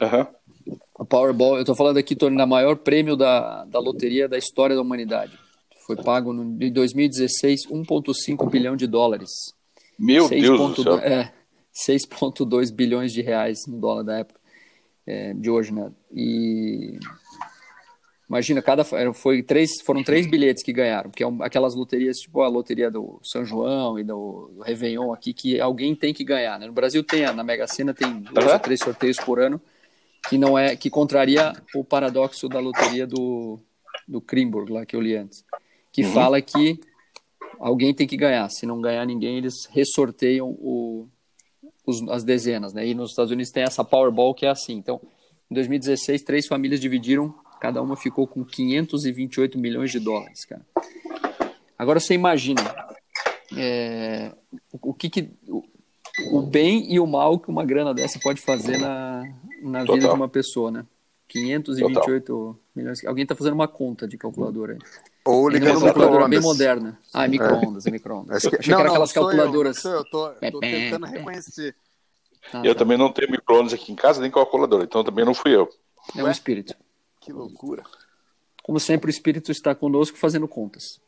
A 0.98 1.04
Powerball, 1.04 1.54
eu 1.54 1.60
estou 1.60 1.74
falando 1.74 1.96
aqui, 1.96 2.14
Tony, 2.14 2.36
na 2.36 2.46
maior 2.46 2.76
prêmio 2.76 3.16
da, 3.16 3.64
da 3.64 3.78
loteria 3.78 4.28
da 4.28 4.36
história 4.36 4.76
da 4.76 4.82
humanidade. 4.82 5.38
Foi 5.86 5.96
pago 5.96 6.32
no, 6.32 6.62
em 6.62 6.70
2016 6.70 7.66
1,5 7.68 8.50
bilhão 8.50 8.76
de 8.76 8.86
dólares. 8.86 9.30
Meu 9.98 10.28
6. 10.28 10.42
Deus 10.42 10.74
do 10.76 10.82
céu. 10.82 10.98
É, 10.98 11.32
6,2 11.74 12.72
bilhões 12.72 13.12
de 13.12 13.22
reais 13.22 13.60
no 13.66 13.78
dólar 13.78 14.02
da 14.02 14.18
época, 14.18 14.40
é, 15.06 15.32
de 15.34 15.50
hoje, 15.50 15.72
né? 15.72 15.90
E 16.12 16.98
Imagina, 18.30 18.62
cada 18.62 18.84
foi 19.12 19.42
três, 19.42 19.80
foram 19.80 20.04
três 20.04 20.24
bilhetes 20.24 20.62
que 20.62 20.72
ganharam, 20.72 21.10
que 21.10 21.24
é 21.24 21.26
aquelas 21.40 21.74
loterias, 21.74 22.20
tipo 22.20 22.42
a 22.42 22.48
loteria 22.48 22.88
do 22.88 23.18
São 23.24 23.44
João 23.44 23.98
e 23.98 24.04
do, 24.04 24.52
do 24.54 24.62
Réveillon 24.62 25.12
aqui, 25.12 25.34
que 25.34 25.60
alguém 25.60 25.96
tem 25.96 26.14
que 26.14 26.22
ganhar. 26.22 26.56
Né? 26.56 26.68
No 26.68 26.72
Brasil 26.72 27.02
tem, 27.02 27.22
na 27.34 27.42
Mega 27.42 27.66
Sena 27.66 27.92
tem 27.92 28.20
dois 28.20 28.46
uhum. 28.46 28.52
ou 28.52 28.58
três 28.60 28.78
sorteios 28.78 29.16
por 29.16 29.40
ano, 29.40 29.60
que 30.28 30.38
não 30.38 30.56
é, 30.56 30.76
que 30.76 30.88
contraria 30.88 31.52
o 31.74 31.82
paradoxo 31.82 32.48
da 32.48 32.60
loteria 32.60 33.04
do, 33.04 33.58
do 34.06 34.20
Krimburg, 34.20 34.70
lá 34.70 34.86
que 34.86 34.94
eu 34.94 35.00
li 35.00 35.16
antes, 35.16 35.44
que 35.90 36.04
uhum. 36.04 36.12
fala 36.12 36.40
que 36.40 36.78
alguém 37.58 37.92
tem 37.92 38.06
que 38.06 38.16
ganhar. 38.16 38.48
Se 38.48 38.64
não 38.64 38.80
ganhar 38.80 39.04
ninguém, 39.04 39.38
eles 39.38 39.66
ressorteiam 39.72 40.50
o, 40.50 41.08
os, 41.84 42.00
as 42.08 42.22
dezenas, 42.22 42.72
né? 42.72 42.86
E 42.86 42.94
nos 42.94 43.10
Estados 43.10 43.32
Unidos 43.32 43.50
tem 43.50 43.64
essa 43.64 43.82
Powerball 43.82 44.32
que 44.34 44.46
é 44.46 44.50
assim. 44.50 44.74
Então, 44.74 45.00
em 45.50 45.54
2016, 45.54 46.22
três 46.22 46.46
famílias 46.46 46.80
dividiram 46.80 47.34
Cada 47.60 47.82
uma 47.82 47.96
ficou 47.96 48.26
com 48.26 48.44
528 48.44 49.58
milhões 49.58 49.90
de 49.90 50.00
dólares, 50.00 50.44
cara. 50.44 50.64
Agora 51.78 52.00
você 52.00 52.14
imagina 52.14 52.62
é, 53.56 54.32
o, 54.72 54.90
o, 54.90 54.94
que, 54.94 55.10
que 55.10 55.30
o, 55.46 55.62
o, 56.30 56.42
bem 56.42 56.92
e 56.92 56.98
o 56.98 57.06
mal 57.06 57.38
que 57.38 57.50
uma 57.50 57.64
grana 57.64 57.92
dessa 57.94 58.18
pode 58.18 58.40
fazer 58.40 58.78
na, 58.78 59.24
na 59.62 59.80
vida 59.84 59.98
de 59.98 60.06
uma 60.06 60.28
pessoa, 60.28 60.70
né? 60.70 60.86
528 61.28 62.24
Total. 62.26 62.56
milhões. 62.74 63.04
Alguém 63.04 63.22
está 63.22 63.34
fazendo 63.34 63.54
uma 63.54 63.68
conta 63.68 64.08
de 64.08 64.18
calculadora 64.18 64.72
aí. 64.72 64.78
Ou 65.24 65.48
ligando 65.48 65.78
uma 65.78 65.86
calculadora 65.86 66.28
bem 66.28 66.40
moderna. 66.40 66.98
Ah, 67.14 67.24
é 67.24 67.28
micro-ondas, 67.28 67.86
é 67.86 67.90
micro-ondas. 67.90 68.42
Que... 68.42 68.56
Achei 68.56 68.70
não, 68.70 68.78
que 68.78 68.82
era 68.82 68.90
aquelas 68.90 69.12
calculadoras. 69.12 69.84
Eu, 69.84 69.92
eu 69.92 70.04
tô, 70.10 70.28
tô 70.30 70.60
tentando 70.60 71.06
reconhecer. 71.06 71.76
Ah, 72.52 72.62
eu 72.64 72.74
tá. 72.74 72.80
também 72.80 72.98
não 72.98 73.12
tenho 73.12 73.30
micro-ondas 73.30 73.72
aqui 73.72 73.92
em 73.92 73.94
casa, 73.94 74.20
nem 74.20 74.30
calculadora, 74.30 74.82
então 74.82 75.04
também 75.04 75.24
não 75.24 75.34
fui 75.34 75.54
eu. 75.54 75.68
É 76.16 76.24
um 76.24 76.30
espírito. 76.30 76.74
Que 77.30 77.32
loucura. 77.32 77.84
Como 78.60 78.80
sempre, 78.80 79.08
o 79.08 79.10
Espírito 79.12 79.52
está 79.52 79.72
conosco 79.72 80.18
fazendo 80.18 80.48
contas. 80.48 81.00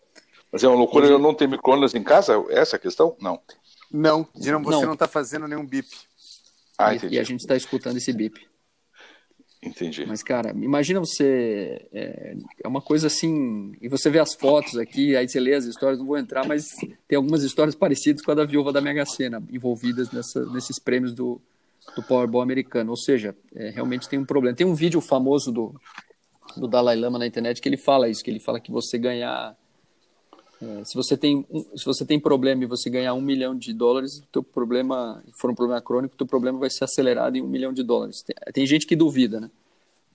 Mas 0.52 0.62
é 0.62 0.68
uma 0.68 0.76
loucura 0.76 1.06
eu 1.06 1.18
não 1.18 1.34
ter 1.34 1.48
micro-ondas 1.48 1.94
em 1.96 2.02
casa? 2.02 2.34
Essa 2.48 2.76
é 2.76 2.78
a 2.78 2.80
questão? 2.80 3.16
Não. 3.20 3.40
Não, 3.90 4.28
você 4.32 4.86
não 4.86 4.92
está 4.92 5.08
fazendo 5.08 5.48
nenhum 5.48 5.66
bip. 5.66 5.88
Ah, 6.78 6.94
e, 6.94 7.14
e 7.14 7.18
a 7.18 7.24
gente 7.24 7.40
está 7.40 7.56
escutando 7.56 7.96
esse 7.96 8.12
bip. 8.12 8.40
Entendi. 9.60 10.06
Mas, 10.06 10.22
cara, 10.22 10.50
imagina 10.50 11.00
você. 11.00 11.88
É, 11.92 12.36
é, 12.62 12.68
uma 12.68 12.80
coisa 12.80 13.08
assim. 13.08 13.72
E 13.80 13.88
você 13.88 14.08
vê 14.08 14.20
as 14.20 14.34
fotos 14.34 14.78
aqui, 14.78 15.16
aí 15.16 15.28
você 15.28 15.40
lê 15.40 15.54
as 15.54 15.64
histórias, 15.64 15.98
não 15.98 16.06
vou 16.06 16.18
entrar, 16.18 16.46
mas 16.46 16.68
tem 17.08 17.16
algumas 17.16 17.42
histórias 17.42 17.74
parecidas 17.74 18.22
com 18.22 18.30
a 18.30 18.34
da 18.34 18.44
viúva 18.44 18.72
da 18.72 18.80
Mega 18.80 19.04
Sena, 19.04 19.42
envolvidas 19.50 20.10
nessa, 20.12 20.44
nesses 20.46 20.78
prêmios 20.78 21.12
do, 21.12 21.40
do 21.96 22.02
Powerball 22.02 22.42
americano. 22.42 22.90
Ou 22.90 22.96
seja, 22.96 23.36
é, 23.54 23.70
realmente 23.70 24.08
tem 24.08 24.18
um 24.18 24.24
problema. 24.24 24.56
Tem 24.56 24.66
um 24.66 24.74
vídeo 24.74 25.00
famoso 25.00 25.52
do, 25.52 25.74
do 26.56 26.66
Dalai 26.66 26.96
Lama 26.96 27.18
na 27.18 27.26
internet 27.26 27.60
que 27.60 27.68
ele 27.68 27.76
fala 27.76 28.08
isso, 28.08 28.22
que 28.22 28.30
ele 28.30 28.40
fala 28.40 28.60
que 28.60 28.70
você 28.70 28.98
ganhar 28.98 29.56
é, 30.62 30.84
se 30.84 30.94
você 30.94 31.16
tem 31.16 31.44
se 31.76 31.84
você 31.84 32.04
tem 32.04 32.20
problema 32.20 32.62
e 32.62 32.66
você 32.66 32.88
ganhar 32.88 33.14
um 33.14 33.20
milhão 33.20 33.56
de 33.56 33.72
dólares, 33.72 34.18
o 34.18 34.26
teu 34.30 34.42
problema 34.42 35.22
for 35.32 35.50
um 35.50 35.54
problema 35.54 35.80
crônico, 35.80 36.14
o 36.14 36.18
teu 36.18 36.26
problema 36.26 36.58
vai 36.58 36.70
ser 36.70 36.84
acelerado 36.84 37.36
em 37.36 37.42
um 37.42 37.48
milhão 37.48 37.72
de 37.72 37.82
dólares. 37.82 38.22
Tem, 38.22 38.36
tem 38.52 38.66
gente 38.66 38.86
que 38.86 38.94
duvida, 38.94 39.40
né? 39.40 39.50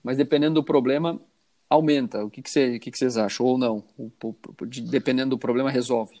Mas 0.02 0.16
dependendo 0.16 0.54
do 0.54 0.64
problema, 0.64 1.20
aumenta. 1.68 2.24
O 2.24 2.30
que, 2.30 2.40
que, 2.40 2.50
você, 2.50 2.76
o 2.76 2.80
que, 2.80 2.90
que 2.90 2.96
vocês 2.96 3.18
acham? 3.18 3.44
Ou 3.44 3.58
não? 3.58 3.84
O, 3.98 4.10
o, 4.24 4.66
dependendo 4.66 5.30
do 5.30 5.38
problema, 5.38 5.70
resolve. 5.70 6.18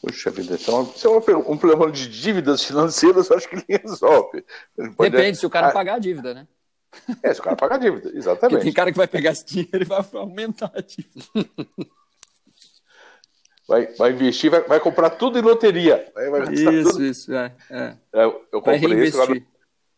Puxa 0.00 0.30
vida, 0.30 0.56
então, 0.60 0.86
se 0.94 1.06
é 1.06 1.10
um 1.10 1.56
problema 1.56 1.90
de 1.90 2.08
dívidas 2.08 2.62
financeiras, 2.62 3.30
eu 3.30 3.36
acho 3.36 3.48
que 3.48 3.56
ele 3.56 3.80
resolve. 3.82 4.44
Ele 4.76 4.94
Depende, 4.96 5.38
se 5.38 5.46
o 5.46 5.50
cara 5.50 5.72
pagar 5.72 5.94
a 5.94 5.98
dívida, 5.98 6.34
né? 6.34 6.46
É, 7.22 7.34
se 7.34 7.40
o 7.40 7.42
cara 7.42 7.56
pagar 7.56 7.76
a 7.76 7.78
dívida, 7.78 8.10
exatamente. 8.14 8.50
Porque 8.50 8.64
tem 8.64 8.72
cara 8.72 8.90
que 8.90 8.96
vai 8.96 9.06
pegar 9.06 9.32
esse 9.32 9.44
dinheiro 9.44 9.82
e 9.82 9.84
vai 9.84 10.04
aumentar 10.14 10.70
a 10.74 10.80
dívida. 10.80 11.26
Vai, 13.68 13.86
vai 13.96 14.12
investir, 14.12 14.50
vai, 14.50 14.62
vai 14.62 14.80
comprar 14.80 15.10
tudo 15.10 15.38
em 15.38 15.42
loteria. 15.42 16.10
Vai, 16.14 16.30
vai 16.30 16.54
isso, 16.54 16.90
tudo. 16.90 17.04
isso, 17.04 17.34
é, 17.34 17.54
é. 17.70 17.96
é 18.14 18.24
eu 18.24 18.62
comprei 18.62 19.04
isso 19.04 19.18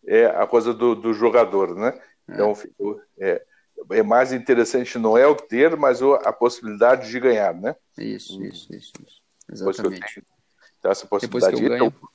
é 0.07 0.26
a 0.26 0.46
coisa 0.46 0.74
do, 0.74 0.94
do 0.94 1.12
jogador, 1.12 1.74
né? 1.76 1.98
É. 2.29 2.35
Então, 2.35 2.55
é, 3.18 3.42
é 3.92 4.03
mais 4.03 4.33
interessante 4.33 4.98
não 4.98 5.16
é 5.16 5.26
o 5.26 5.37
ter, 5.37 5.76
mas 5.76 6.03
a 6.03 6.33
possibilidade 6.33 7.09
de 7.11 7.20
ganhar, 7.20 7.55
né? 7.55 7.76
Isso, 7.96 8.42
isso, 8.42 8.74
isso. 8.74 8.92
isso. 9.07 9.22
Exatamente. 9.53 10.22
Então, 10.79 10.90
essa 10.90 11.07
possibilidade. 11.07 11.55
Depois 11.55 11.61
que 11.61 11.64
eu 11.64 11.79
ganho... 11.79 11.94
Então, 11.96 12.09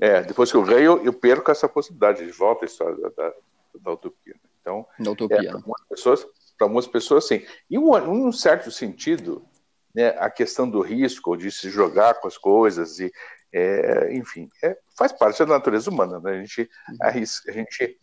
é, 0.00 0.22
depois 0.22 0.50
que 0.50 0.56
eu 0.56 0.62
ganho, 0.62 1.00
eu 1.04 1.12
perco 1.12 1.50
essa 1.50 1.68
possibilidade 1.68 2.24
de 2.24 2.32
volta 2.32 2.64
à 2.64 2.66
história 2.66 2.96
da, 2.96 3.08
da, 3.10 3.32
da 3.80 3.92
utopia. 3.92 4.34
Então, 4.60 4.86
da 4.98 5.10
utopia. 5.10 5.38
É, 5.38 5.50
para 5.50 5.60
muitas 5.60 5.88
pessoas, 5.88 6.26
para 6.58 6.68
muitas 6.68 6.90
pessoas, 6.90 7.26
sim. 7.26 7.44
E 7.68 7.78
um, 7.78 7.92
um 7.94 8.32
certo 8.32 8.70
sentido, 8.70 9.46
né, 9.94 10.08
a 10.18 10.30
questão 10.30 10.68
do 10.68 10.80
risco, 10.80 11.36
de 11.36 11.50
se 11.50 11.70
jogar 11.70 12.14
com 12.14 12.28
as 12.28 12.38
coisas, 12.38 12.98
e, 12.98 13.12
é, 13.52 14.14
enfim, 14.14 14.48
é, 14.62 14.76
faz 14.96 15.12
parte 15.12 15.38
da 15.38 15.46
natureza 15.46 15.90
humana. 15.90 16.18
Né? 16.20 16.32
A 16.32 16.40
gente, 16.40 16.70
uhum. 16.88 16.96
a, 17.02 17.08
a 17.08 17.52
gente 17.52 17.98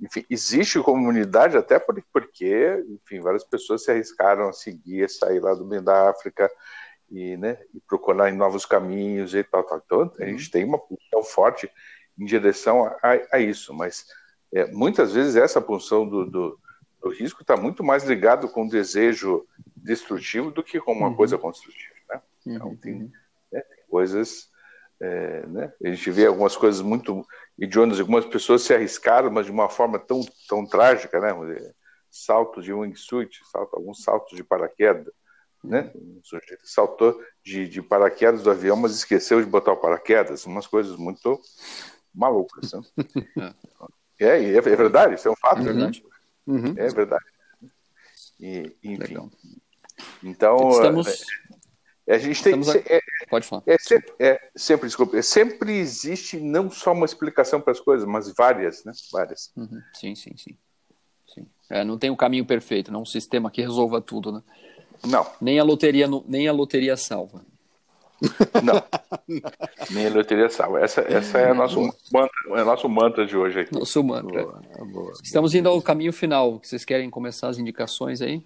enfim, 0.00 0.24
existe 0.28 0.80
comunidade 0.80 1.56
até 1.56 1.78
porque, 1.78 2.84
enfim, 2.88 3.20
várias 3.20 3.44
pessoas 3.44 3.84
se 3.84 3.90
arriscaram 3.90 4.48
a 4.48 4.52
seguir, 4.52 5.04
a 5.04 5.08
sair 5.08 5.40
lá 5.40 5.54
do 5.54 5.64
meio 5.64 5.82
da 5.82 6.10
África, 6.10 6.50
e, 7.10 7.36
né, 7.36 7.58
e 7.72 7.80
procurar 7.80 8.30
em 8.30 8.36
novos 8.36 8.66
caminhos 8.66 9.34
e 9.34 9.44
tal, 9.44 9.62
tal. 9.62 9.78
Então, 9.84 10.12
a 10.18 10.24
gente 10.24 10.46
uhum. 10.46 10.50
tem 10.50 10.64
uma 10.64 10.78
pulsão 10.78 11.22
forte 11.22 11.70
em 12.18 12.24
direção 12.24 12.86
a, 12.86 13.18
a 13.32 13.38
isso, 13.38 13.72
mas 13.72 14.06
é, 14.54 14.70
muitas 14.70 15.12
vezes 15.12 15.36
essa 15.36 15.60
pulsão 15.60 16.08
do, 16.08 16.24
do, 16.24 16.60
do 17.02 17.10
risco 17.10 17.42
está 17.42 17.56
muito 17.56 17.82
mais 17.82 18.04
ligado 18.04 18.48
com 18.48 18.64
o 18.64 18.68
desejo 18.68 19.46
destrutivo 19.76 20.50
do 20.50 20.62
que 20.62 20.80
com 20.80 20.92
uma 20.92 21.08
uhum. 21.08 21.16
coisa 21.16 21.36
construtiva. 21.36 21.94
Né? 22.08 22.22
Então, 22.46 22.68
uhum. 22.68 22.76
tem, 22.76 23.12
né, 23.52 23.60
tem, 23.60 23.84
coisas. 23.88 24.48
É, 25.00 25.46
né? 25.46 25.72
A 25.84 25.88
gente 25.88 26.10
vê 26.10 26.24
algumas 26.26 26.56
coisas 26.56 26.80
muito 26.80 27.26
idiotas, 27.58 27.98
algumas 27.98 28.24
pessoas 28.24 28.62
se 28.62 28.72
arriscaram, 28.72 29.30
mas 29.30 29.46
de 29.46 29.52
uma 29.52 29.68
forma 29.68 29.98
tão, 29.98 30.20
tão 30.48 30.64
trágica, 30.64 31.20
né? 31.20 31.32
Salto 32.08 32.62
de 32.62 32.72
wingsuit, 32.72 33.40
salto, 33.50 33.74
alguns 33.74 34.02
saltos 34.02 34.36
de 34.36 34.44
paraquedas 34.44 35.12
né? 35.64 35.90
O 35.94 36.20
sujeito 36.22 36.66
saltou 36.66 37.18
de, 37.42 37.66
de, 37.66 37.80
paraquedas 37.80 38.42
do 38.42 38.50
avião, 38.50 38.76
mas 38.76 38.92
esqueceu 38.92 39.40
de 39.40 39.48
botar 39.48 39.72
o 39.72 39.76
paraquedas, 39.78 40.44
umas 40.44 40.66
coisas 40.66 40.96
muito 40.96 41.40
malucas. 42.14 42.72
Né? 42.72 43.54
é, 44.24 44.44
é, 44.44 44.56
é, 44.56 44.60
verdade, 44.60 45.14
isso 45.14 45.28
é 45.28 45.30
um 45.30 45.36
fato. 45.36 45.60
É 45.60 45.64
verdade. 45.64 46.04
Uhum. 46.46 46.74
É 46.76 46.88
verdade. 46.88 47.24
E, 48.40 48.76
enfim. 48.82 48.96
Legal. 48.96 49.30
Então, 50.22 50.70
Estamos... 50.70 51.24
É, 52.06 52.16
a 52.16 52.18
gente 52.18 52.42
tem. 52.42 52.54
A... 52.54 52.94
É, 52.94 53.00
Pode 53.30 53.46
falar. 53.46 53.62
É, 53.66 53.76
sempre, 53.78 54.12
é, 54.18 54.50
sempre, 54.54 54.86
desculpa, 54.86 55.16
é, 55.16 55.22
sempre 55.22 55.72
existe 55.72 56.38
não 56.38 56.70
só 56.70 56.92
uma 56.92 57.06
explicação 57.06 57.60
para 57.60 57.72
as 57.72 57.80
coisas, 57.80 58.06
mas 58.06 58.32
várias, 58.34 58.84
né? 58.84 58.92
Várias. 59.10 59.50
Uhum. 59.56 59.80
Sim, 59.94 60.14
sim, 60.14 60.36
sim. 60.36 60.56
sim. 61.26 61.46
É, 61.70 61.82
não 61.82 61.98
tem 61.98 62.10
um 62.10 62.16
caminho 62.16 62.44
perfeito, 62.44 62.92
não 62.92 63.02
um 63.02 63.06
sistema 63.06 63.50
que 63.50 63.62
resolva 63.62 64.02
tudo, 64.02 64.32
né? 64.32 64.42
Não. 65.06 65.26
Nem 65.40 65.58
a 65.58 65.64
loteria, 65.64 66.06
nem 66.26 66.46
a 66.46 66.52
loteria 66.52 66.96
salva. 66.96 67.44
Não. 68.62 68.82
Nem 69.90 70.08
loteria 70.10 70.48
salva. 70.48 70.80
Essa, 70.80 71.00
essa 71.02 71.38
é, 71.38 71.52
nosso 71.52 71.80
mantra, 72.12 72.30
é 72.56 72.64
nosso 72.64 72.88
mantra 72.88 73.26
de 73.26 73.36
hoje 73.36 73.60
aqui. 73.60 73.74
Nosso 73.74 74.02
mantra. 74.02 74.42
Boa, 74.42 74.60
boa, 74.86 75.12
Estamos 75.22 75.54
indo 75.54 75.68
ao 75.68 75.80
caminho 75.82 76.12
final. 76.12 76.60
Vocês 76.62 76.84
querem 76.84 77.10
começar 77.10 77.48
as 77.48 77.58
indicações 77.58 78.20
aí? 78.20 78.42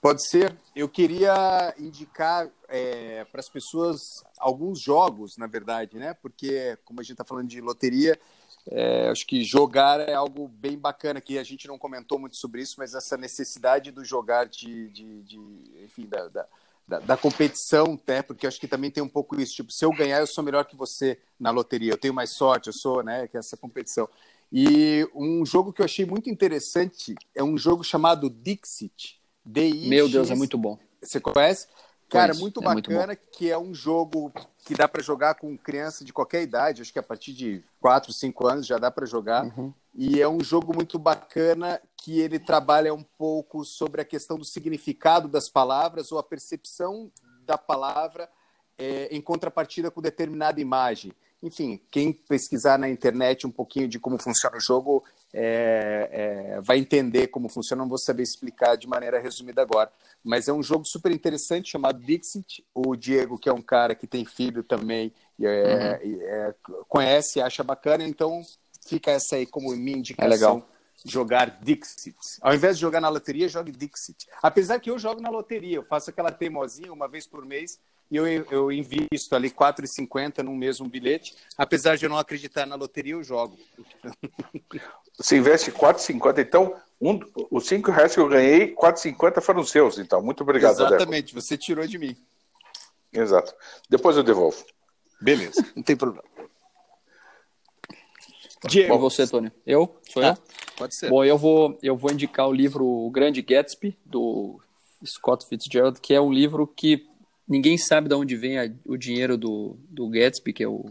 Pode 0.00 0.26
ser. 0.28 0.56
Eu 0.74 0.88
queria 0.88 1.72
indicar 1.78 2.50
é, 2.68 3.24
para 3.30 3.38
as 3.38 3.48
pessoas 3.48 4.24
alguns 4.38 4.80
jogos, 4.80 5.36
na 5.36 5.46
verdade, 5.46 5.96
né? 5.96 6.12
Porque, 6.14 6.76
como 6.84 7.00
a 7.00 7.02
gente 7.04 7.12
está 7.12 7.24
falando 7.24 7.46
de 7.46 7.60
loteria, 7.60 8.18
é, 8.70 9.08
acho 9.08 9.26
que 9.26 9.42
jogar 9.42 10.00
é 10.00 10.14
algo 10.14 10.48
bem 10.48 10.78
bacana 10.78 11.20
que 11.20 11.38
a 11.38 11.44
gente 11.44 11.66
não 11.66 11.78
comentou 11.78 12.18
muito 12.18 12.36
sobre 12.36 12.62
isso, 12.62 12.76
mas 12.78 12.94
essa 12.94 13.16
necessidade 13.16 13.90
do 13.90 14.04
jogar 14.04 14.46
de, 14.46 14.88
de, 14.90 15.22
de 15.22 15.38
enfim, 15.84 16.06
da, 16.06 16.28
da, 16.28 16.46
da, 16.86 16.98
da, 16.98 17.16
competição, 17.16 17.98
né? 18.06 18.22
Porque 18.22 18.46
acho 18.46 18.60
que 18.60 18.68
também 18.68 18.90
tem 18.90 19.02
um 19.02 19.08
pouco 19.08 19.40
isso, 19.40 19.54
tipo, 19.54 19.72
se 19.72 19.84
eu 19.84 19.90
ganhar, 19.90 20.20
eu 20.20 20.26
sou 20.26 20.42
melhor 20.42 20.64
que 20.64 20.76
você 20.76 21.18
na 21.38 21.50
loteria, 21.50 21.92
eu 21.92 21.98
tenho 21.98 22.14
mais 22.14 22.30
sorte, 22.30 22.68
eu 22.68 22.72
sou, 22.72 23.02
né? 23.02 23.28
Que 23.28 23.36
é 23.36 23.40
essa 23.40 23.56
competição. 23.56 24.08
E 24.52 25.08
um 25.14 25.46
jogo 25.46 25.72
que 25.72 25.80
eu 25.80 25.84
achei 25.84 26.04
muito 26.04 26.28
interessante 26.28 27.14
é 27.34 27.42
um 27.42 27.56
jogo 27.56 27.82
chamado 27.82 28.28
Dixit. 28.28 29.20
D-I-X. 29.44 29.88
Meu 29.88 30.08
Deus, 30.08 30.30
é 30.30 30.34
muito 30.34 30.56
bom. 30.58 30.78
Você 31.02 31.18
conhece? 31.18 31.66
Cara, 32.12 32.34
muito 32.34 32.60
é 32.60 32.64
bacana, 32.64 33.06
muito 33.06 33.28
que 33.30 33.50
é 33.50 33.58
um 33.58 33.74
jogo 33.74 34.32
que 34.64 34.74
dá 34.74 34.86
para 34.86 35.02
jogar 35.02 35.34
com 35.34 35.56
criança 35.56 36.04
de 36.04 36.12
qualquer 36.12 36.42
idade, 36.42 36.82
acho 36.82 36.92
que 36.92 36.98
a 36.98 37.02
partir 37.02 37.32
de 37.32 37.64
4, 37.80 38.12
5 38.12 38.46
anos 38.46 38.66
já 38.66 38.78
dá 38.78 38.90
para 38.90 39.06
jogar. 39.06 39.44
Uhum. 39.44 39.72
E 39.94 40.20
é 40.20 40.28
um 40.28 40.42
jogo 40.42 40.74
muito 40.74 40.98
bacana 40.98 41.80
que 41.96 42.20
ele 42.20 42.38
trabalha 42.38 42.94
um 42.94 43.02
pouco 43.02 43.64
sobre 43.64 44.00
a 44.00 44.04
questão 44.04 44.38
do 44.38 44.44
significado 44.44 45.28
das 45.28 45.48
palavras 45.48 46.12
ou 46.12 46.18
a 46.18 46.22
percepção 46.22 47.10
da 47.44 47.58
palavra 47.58 48.28
é, 48.78 49.08
em 49.14 49.20
contrapartida 49.20 49.90
com 49.90 50.00
determinada 50.00 50.60
imagem 50.60 51.12
enfim, 51.42 51.80
quem 51.90 52.12
pesquisar 52.12 52.78
na 52.78 52.88
internet 52.88 53.46
um 53.46 53.50
pouquinho 53.50 53.88
de 53.88 53.98
como 53.98 54.16
funciona 54.16 54.56
o 54.56 54.60
jogo 54.60 55.04
é, 55.34 56.08
é, 56.56 56.60
vai 56.60 56.78
entender 56.78 57.28
como 57.28 57.48
funciona. 57.48 57.82
Não 57.82 57.88
vou 57.88 57.98
saber 57.98 58.22
explicar 58.22 58.76
de 58.76 58.86
maneira 58.86 59.18
resumida 59.18 59.62
agora, 59.62 59.90
mas 60.22 60.48
é 60.48 60.52
um 60.52 60.62
jogo 60.62 60.84
super 60.84 61.10
interessante 61.10 61.70
chamado 61.70 62.00
Dixit. 62.00 62.64
O 62.74 62.94
Diego, 62.94 63.38
que 63.38 63.48
é 63.48 63.52
um 63.52 63.62
cara 63.62 63.94
que 63.94 64.06
tem 64.06 64.24
filho 64.24 64.62
também, 64.62 65.12
é, 65.40 66.00
uhum. 66.04 66.20
É, 66.22 66.54
conhece, 66.88 67.40
acha 67.40 67.62
bacana, 67.64 68.04
então 68.04 68.42
fica 68.86 69.10
essa 69.10 69.36
aí 69.36 69.46
como 69.46 69.74
minha 69.76 69.98
indicação. 69.98 70.64
Jogar 71.04 71.58
Dixit. 71.62 72.16
Ao 72.40 72.54
invés 72.54 72.76
de 72.76 72.82
jogar 72.82 73.00
na 73.00 73.08
loteria, 73.08 73.48
jogue 73.48 73.72
Dixit. 73.72 74.26
Apesar 74.42 74.78
que 74.78 74.90
eu 74.90 74.98
jogo 74.98 75.20
na 75.20 75.30
loteria, 75.30 75.76
eu 75.76 75.82
faço 75.82 76.10
aquela 76.10 76.30
teimosinha 76.30 76.92
uma 76.92 77.08
vez 77.08 77.26
por 77.26 77.44
mês 77.44 77.78
e 78.10 78.16
eu, 78.16 78.26
eu 78.26 78.70
invisto 78.70 79.34
ali 79.34 79.48
R$ 79.48 79.54
4,50 79.54 80.42
num 80.42 80.54
mesmo 80.54 80.86
bilhete. 80.86 81.34
Apesar 81.56 81.96
de 81.96 82.04
eu 82.04 82.10
não 82.10 82.18
acreditar 82.18 82.66
na 82.66 82.74
loteria, 82.74 83.14
eu 83.14 83.24
jogo. 83.24 83.58
Você 85.16 85.36
investe 85.36 85.70
R$ 85.70 85.78
4,50, 85.78 86.38
então 86.38 86.74
um, 87.00 87.18
os 87.50 87.68
R$ 87.68 87.82
reais 87.86 88.14
que 88.14 88.20
eu 88.20 88.28
ganhei, 88.28 88.66
R$ 88.66 88.76
4,50 88.76 89.40
foram 89.40 89.64
seus, 89.64 89.98
então. 89.98 90.22
Muito 90.22 90.42
obrigado, 90.42 90.72
Exatamente, 90.72 91.34
você 91.34 91.56
tirou 91.56 91.86
de 91.86 91.98
mim. 91.98 92.16
Exato. 93.12 93.54
Depois 93.90 94.16
eu 94.16 94.22
devolvo. 94.22 94.64
Beleza, 95.20 95.64
não 95.74 95.82
tem 95.82 95.96
problema. 95.96 96.24
Diego. 98.68 98.98
você, 98.98 99.26
Tony. 99.26 99.50
Eu? 99.66 99.96
Sou 100.10 100.22
ah, 100.22 100.28
eu? 100.28 100.54
Pode 100.76 100.96
ser. 100.96 101.10
Bom, 101.10 101.24
eu 101.24 101.36
vou, 101.36 101.78
eu 101.82 101.96
vou 101.96 102.12
indicar 102.12 102.48
o 102.48 102.52
livro 102.52 102.84
O 102.84 103.10
Grande 103.10 103.42
Gatsby, 103.42 103.96
do 104.04 104.60
Scott 105.04 105.46
Fitzgerald, 105.48 106.00
que 106.00 106.14
é 106.14 106.20
um 106.20 106.32
livro 106.32 106.66
que 106.66 107.06
ninguém 107.46 107.76
sabe 107.76 108.08
de 108.08 108.14
onde 108.14 108.36
vem 108.36 108.58
a, 108.58 108.70
o 108.84 108.96
dinheiro 108.96 109.36
do, 109.36 109.76
do 109.88 110.08
Gatsby, 110.08 110.52
que 110.52 110.62
é 110.62 110.68
o, 110.68 110.86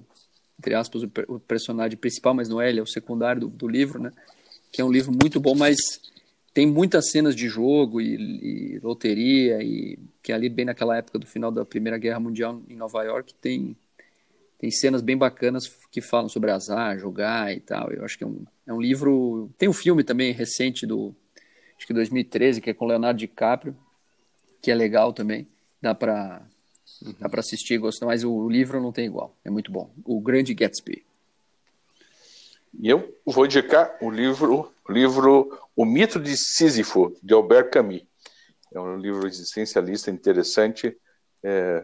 entre 0.59 0.75
aspas, 0.75 1.03
o, 1.03 1.11
o 1.27 1.39
personagem 1.39 1.97
principal, 1.97 2.33
mas 2.33 2.49
não 2.49 2.61
é, 2.61 2.69
ele 2.69 2.79
é 2.79 2.83
o 2.83 2.87
secundário 2.87 3.41
do, 3.41 3.47
do, 3.47 3.67
livro, 3.67 4.01
né? 4.01 4.11
Que 4.71 4.81
é 4.81 4.85
um 4.85 4.91
livro 4.91 5.11
muito 5.11 5.39
bom, 5.39 5.55
mas 5.55 5.77
tem 6.53 6.67
muitas 6.67 7.09
cenas 7.09 7.35
de 7.35 7.47
jogo 7.47 8.01
e, 8.01 8.75
e 8.75 8.79
loteria, 8.79 9.63
e 9.63 9.97
que 10.21 10.31
ali 10.31 10.49
bem 10.49 10.65
naquela 10.65 10.97
época 10.97 11.17
do 11.17 11.25
final 11.25 11.51
da 11.51 11.65
Primeira 11.65 11.97
Guerra 11.97 12.19
Mundial 12.19 12.61
em 12.69 12.75
Nova 12.75 13.03
York 13.03 13.33
tem 13.35 13.75
tem 14.61 14.69
cenas 14.69 15.01
bem 15.01 15.17
bacanas 15.17 15.75
que 15.89 16.01
falam 16.01 16.29
sobre 16.29 16.51
azar, 16.51 16.95
jogar 16.99 17.51
e 17.51 17.59
tal. 17.59 17.91
Eu 17.91 18.05
acho 18.05 18.15
que 18.15 18.23
é 18.23 18.27
um, 18.27 18.45
é 18.67 18.71
um 18.71 18.79
livro. 18.79 19.49
Tem 19.57 19.67
um 19.67 19.73
filme 19.73 20.03
também 20.03 20.31
recente 20.31 20.85
do 20.85 21.15
acho 21.75 21.87
que 21.87 21.93
2013 21.95 22.61
que 22.61 22.69
é 22.69 22.73
com 22.73 22.85
Leonardo 22.85 23.17
DiCaprio, 23.17 23.75
que 24.61 24.69
é 24.69 24.75
legal 24.75 25.13
também. 25.13 25.47
Dá 25.81 25.95
para 25.95 26.43
uhum. 27.01 27.15
dá 27.19 27.27
para 27.27 27.39
assistir, 27.39 27.79
gostar, 27.79 28.05
mas 28.05 28.23
o 28.23 28.47
livro 28.47 28.79
não 28.79 28.91
tem 28.91 29.07
igual. 29.07 29.35
É 29.43 29.49
muito 29.49 29.71
bom. 29.71 29.91
O 30.05 30.21
Grande 30.21 30.53
Gatsby. 30.53 31.03
E 32.79 32.87
eu 32.87 33.17
vou 33.25 33.47
indicar 33.47 33.97
o 33.99 34.11
livro, 34.11 34.71
o 34.87 34.91
livro 34.91 35.59
O 35.75 35.83
Mito 35.83 36.19
de 36.19 36.37
Sísifo, 36.37 37.17
de 37.23 37.33
Albert 37.33 37.71
Camus. 37.71 38.03
É 38.71 38.79
um 38.79 38.95
livro 38.95 39.27
existencialista 39.27 40.11
interessante, 40.11 40.95
é, 41.43 41.83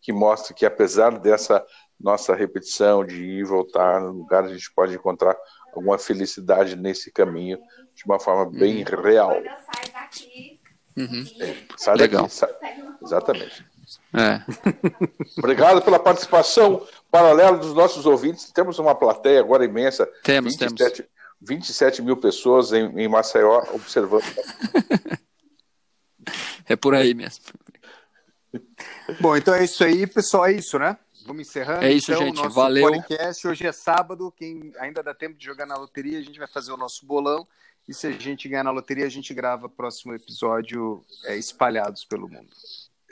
que 0.00 0.14
mostra 0.14 0.54
que 0.54 0.64
apesar 0.64 1.18
dessa 1.18 1.62
nossa 1.98 2.34
repetição 2.34 3.04
de 3.04 3.22
ir 3.22 3.40
e 3.40 3.44
voltar 3.44 4.00
no 4.00 4.12
lugar, 4.12 4.44
a 4.44 4.48
gente 4.48 4.70
pode 4.72 4.94
encontrar 4.94 5.36
alguma 5.74 5.98
felicidade 5.98 6.76
nesse 6.76 7.10
caminho 7.10 7.58
de 7.94 8.04
uma 8.04 8.18
forma 8.18 8.50
bem 8.50 8.84
uhum. 8.84 9.02
real. 9.02 9.30
Sai 9.30 9.92
daqui. 9.92 10.60
Uhum. 10.96 11.24
É, 11.40 11.56
sai 11.76 11.96
Legal. 11.96 12.22
daqui. 12.22 12.34
Sai... 12.34 12.50
Exatamente. 13.02 13.66
É. 14.12 14.42
Obrigado 15.38 15.82
pela 15.82 15.98
participação 15.98 16.86
paralela 17.10 17.56
dos 17.56 17.74
nossos 17.74 18.06
ouvintes. 18.06 18.50
Temos 18.50 18.78
uma 18.78 18.94
plateia 18.94 19.40
agora 19.40 19.64
imensa. 19.64 20.06
Temos, 20.22 20.56
27, 20.56 21.02
temos. 21.02 21.10
27 21.40 22.02
mil 22.02 22.16
pessoas 22.16 22.72
em, 22.72 22.86
em 22.98 23.08
Maceió 23.08 23.62
observando. 23.72 24.24
é 26.66 26.74
por 26.74 26.94
aí 26.94 27.14
mesmo. 27.14 27.44
Bom, 29.20 29.36
então 29.36 29.54
é 29.54 29.64
isso 29.64 29.84
aí, 29.84 30.06
pessoal. 30.06 30.46
É 30.46 30.52
isso, 30.52 30.78
né? 30.78 30.96
Vamos 31.26 31.48
encerrando. 31.48 31.84
É 31.84 31.92
isso, 31.92 32.12
então, 32.12 32.24
gente. 32.24 32.36
Nosso 32.36 32.54
Valeu. 32.54 32.88
podcast. 32.88 33.48
Hoje 33.48 33.66
é 33.66 33.72
sábado. 33.72 34.32
Quem 34.36 34.72
ainda 34.78 35.02
dá 35.02 35.12
tempo 35.12 35.36
de 35.36 35.44
jogar 35.44 35.66
na 35.66 35.76
loteria, 35.76 36.18
a 36.18 36.22
gente 36.22 36.38
vai 36.38 36.46
fazer 36.46 36.70
o 36.70 36.76
nosso 36.76 37.04
bolão. 37.04 37.46
E 37.88 37.92
se 37.92 38.06
a 38.06 38.12
gente 38.12 38.48
ganhar 38.48 38.64
na 38.64 38.70
loteria, 38.70 39.04
a 39.04 39.10
gente 39.10 39.34
grava 39.34 39.66
o 39.66 39.70
próximo 39.70 40.14
episódio 40.14 41.04
é, 41.24 41.36
espalhados 41.36 42.04
pelo 42.04 42.28
mundo. 42.28 42.48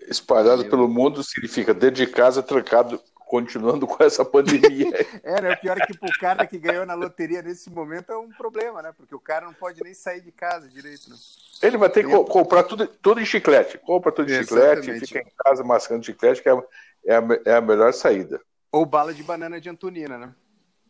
Espalhado 0.09 0.59
Valeu. 0.59 0.70
pelo 0.70 0.88
mundo 0.88 1.22
significa 1.24 1.74
dentro 1.74 1.96
de 1.96 2.07
casa, 2.07 2.42
trancado, 2.42 3.00
continuando 3.14 3.87
com 3.88 4.03
essa 4.03 4.24
pandemia. 4.24 4.92
é, 5.22 5.40
né? 5.40 5.53
O 5.53 5.61
pior 5.61 5.77
é 5.77 5.87
que 5.87 5.98
pro 5.98 6.18
cara 6.20 6.46
que 6.46 6.59
ganhou 6.59 6.87
na 6.87 6.94
loteria 6.94 7.42
nesse 7.42 7.68
momento 7.68 8.12
é 8.12 8.16
um 8.16 8.31
problema, 8.31 8.81
né? 8.81 8.92
Porque 8.96 9.14
o 9.14 9.20
cara 9.20 9.46
não 9.46 9.55
pode 9.55 9.83
nem 9.83 9.94
sair 9.94 10.20
de 10.20 10.31
casa 10.31 10.68
direito. 10.68 11.11
Né? 11.11 11.16
Ele 11.62 11.77
vai 11.77 11.88
ter 11.88 12.07
que 12.07 12.12
comprar 12.27 12.62
tudo, 12.62 12.87
tudo 12.87 13.20
em 13.20 13.27
chiclete. 13.27 13.79
Compra 13.79 14.12
tudo 14.12 14.31
em 14.31 14.38
chiclete, 14.38 15.00
fica 15.00 15.18
em 15.18 15.33
casa 15.44 15.64
mascando 15.64 16.05
chiclete, 16.05 16.42
que 16.42 16.48
é 16.48 16.62
é 17.07 17.17
a, 17.17 17.23
é 17.45 17.55
a 17.57 17.61
melhor 17.61 17.93
saída. 17.93 18.40
Ou 18.73 18.85
bala 18.85 19.14
de 19.14 19.23
banana 19.23 19.61
de 19.61 19.69
Antonina, 19.69 20.19
né? 20.19 20.35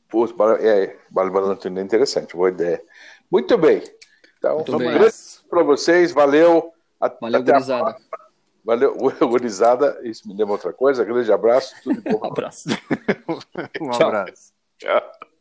Pô, 0.09 0.27
bala, 0.35 0.59
é, 0.61 0.97
bala 1.11 1.29
de 1.29 1.35
banana 1.35 1.55
de 1.55 1.59
Antonina 1.61 1.81
é 1.81 1.85
interessante, 1.85 2.37
boa 2.37 2.49
ideia. 2.49 2.83
Muito 3.31 3.57
bem. 3.59 3.83
Então, 4.39 4.57
Muito 4.57 4.79
bem. 4.79 4.99
para 5.49 5.63
vocês, 5.63 6.13
valeu. 6.13 6.73
Valeu, 7.21 7.43
gurizada. 7.43 7.97
Valeu, 8.65 8.97
gurizada. 9.29 10.01
Isso 10.05 10.27
me 10.27 10.35
lembra 10.35 10.53
outra 10.53 10.73
coisa. 10.73 11.05
Grande 11.05 11.31
abraço. 11.31 11.75
Tudo 11.83 12.01
de 12.01 12.11
bom. 12.11 12.21
um 12.25 12.27
abraço. 12.27 12.69
um 13.79 13.93
abraço. 13.93 14.53
Tchau. 14.79 15.34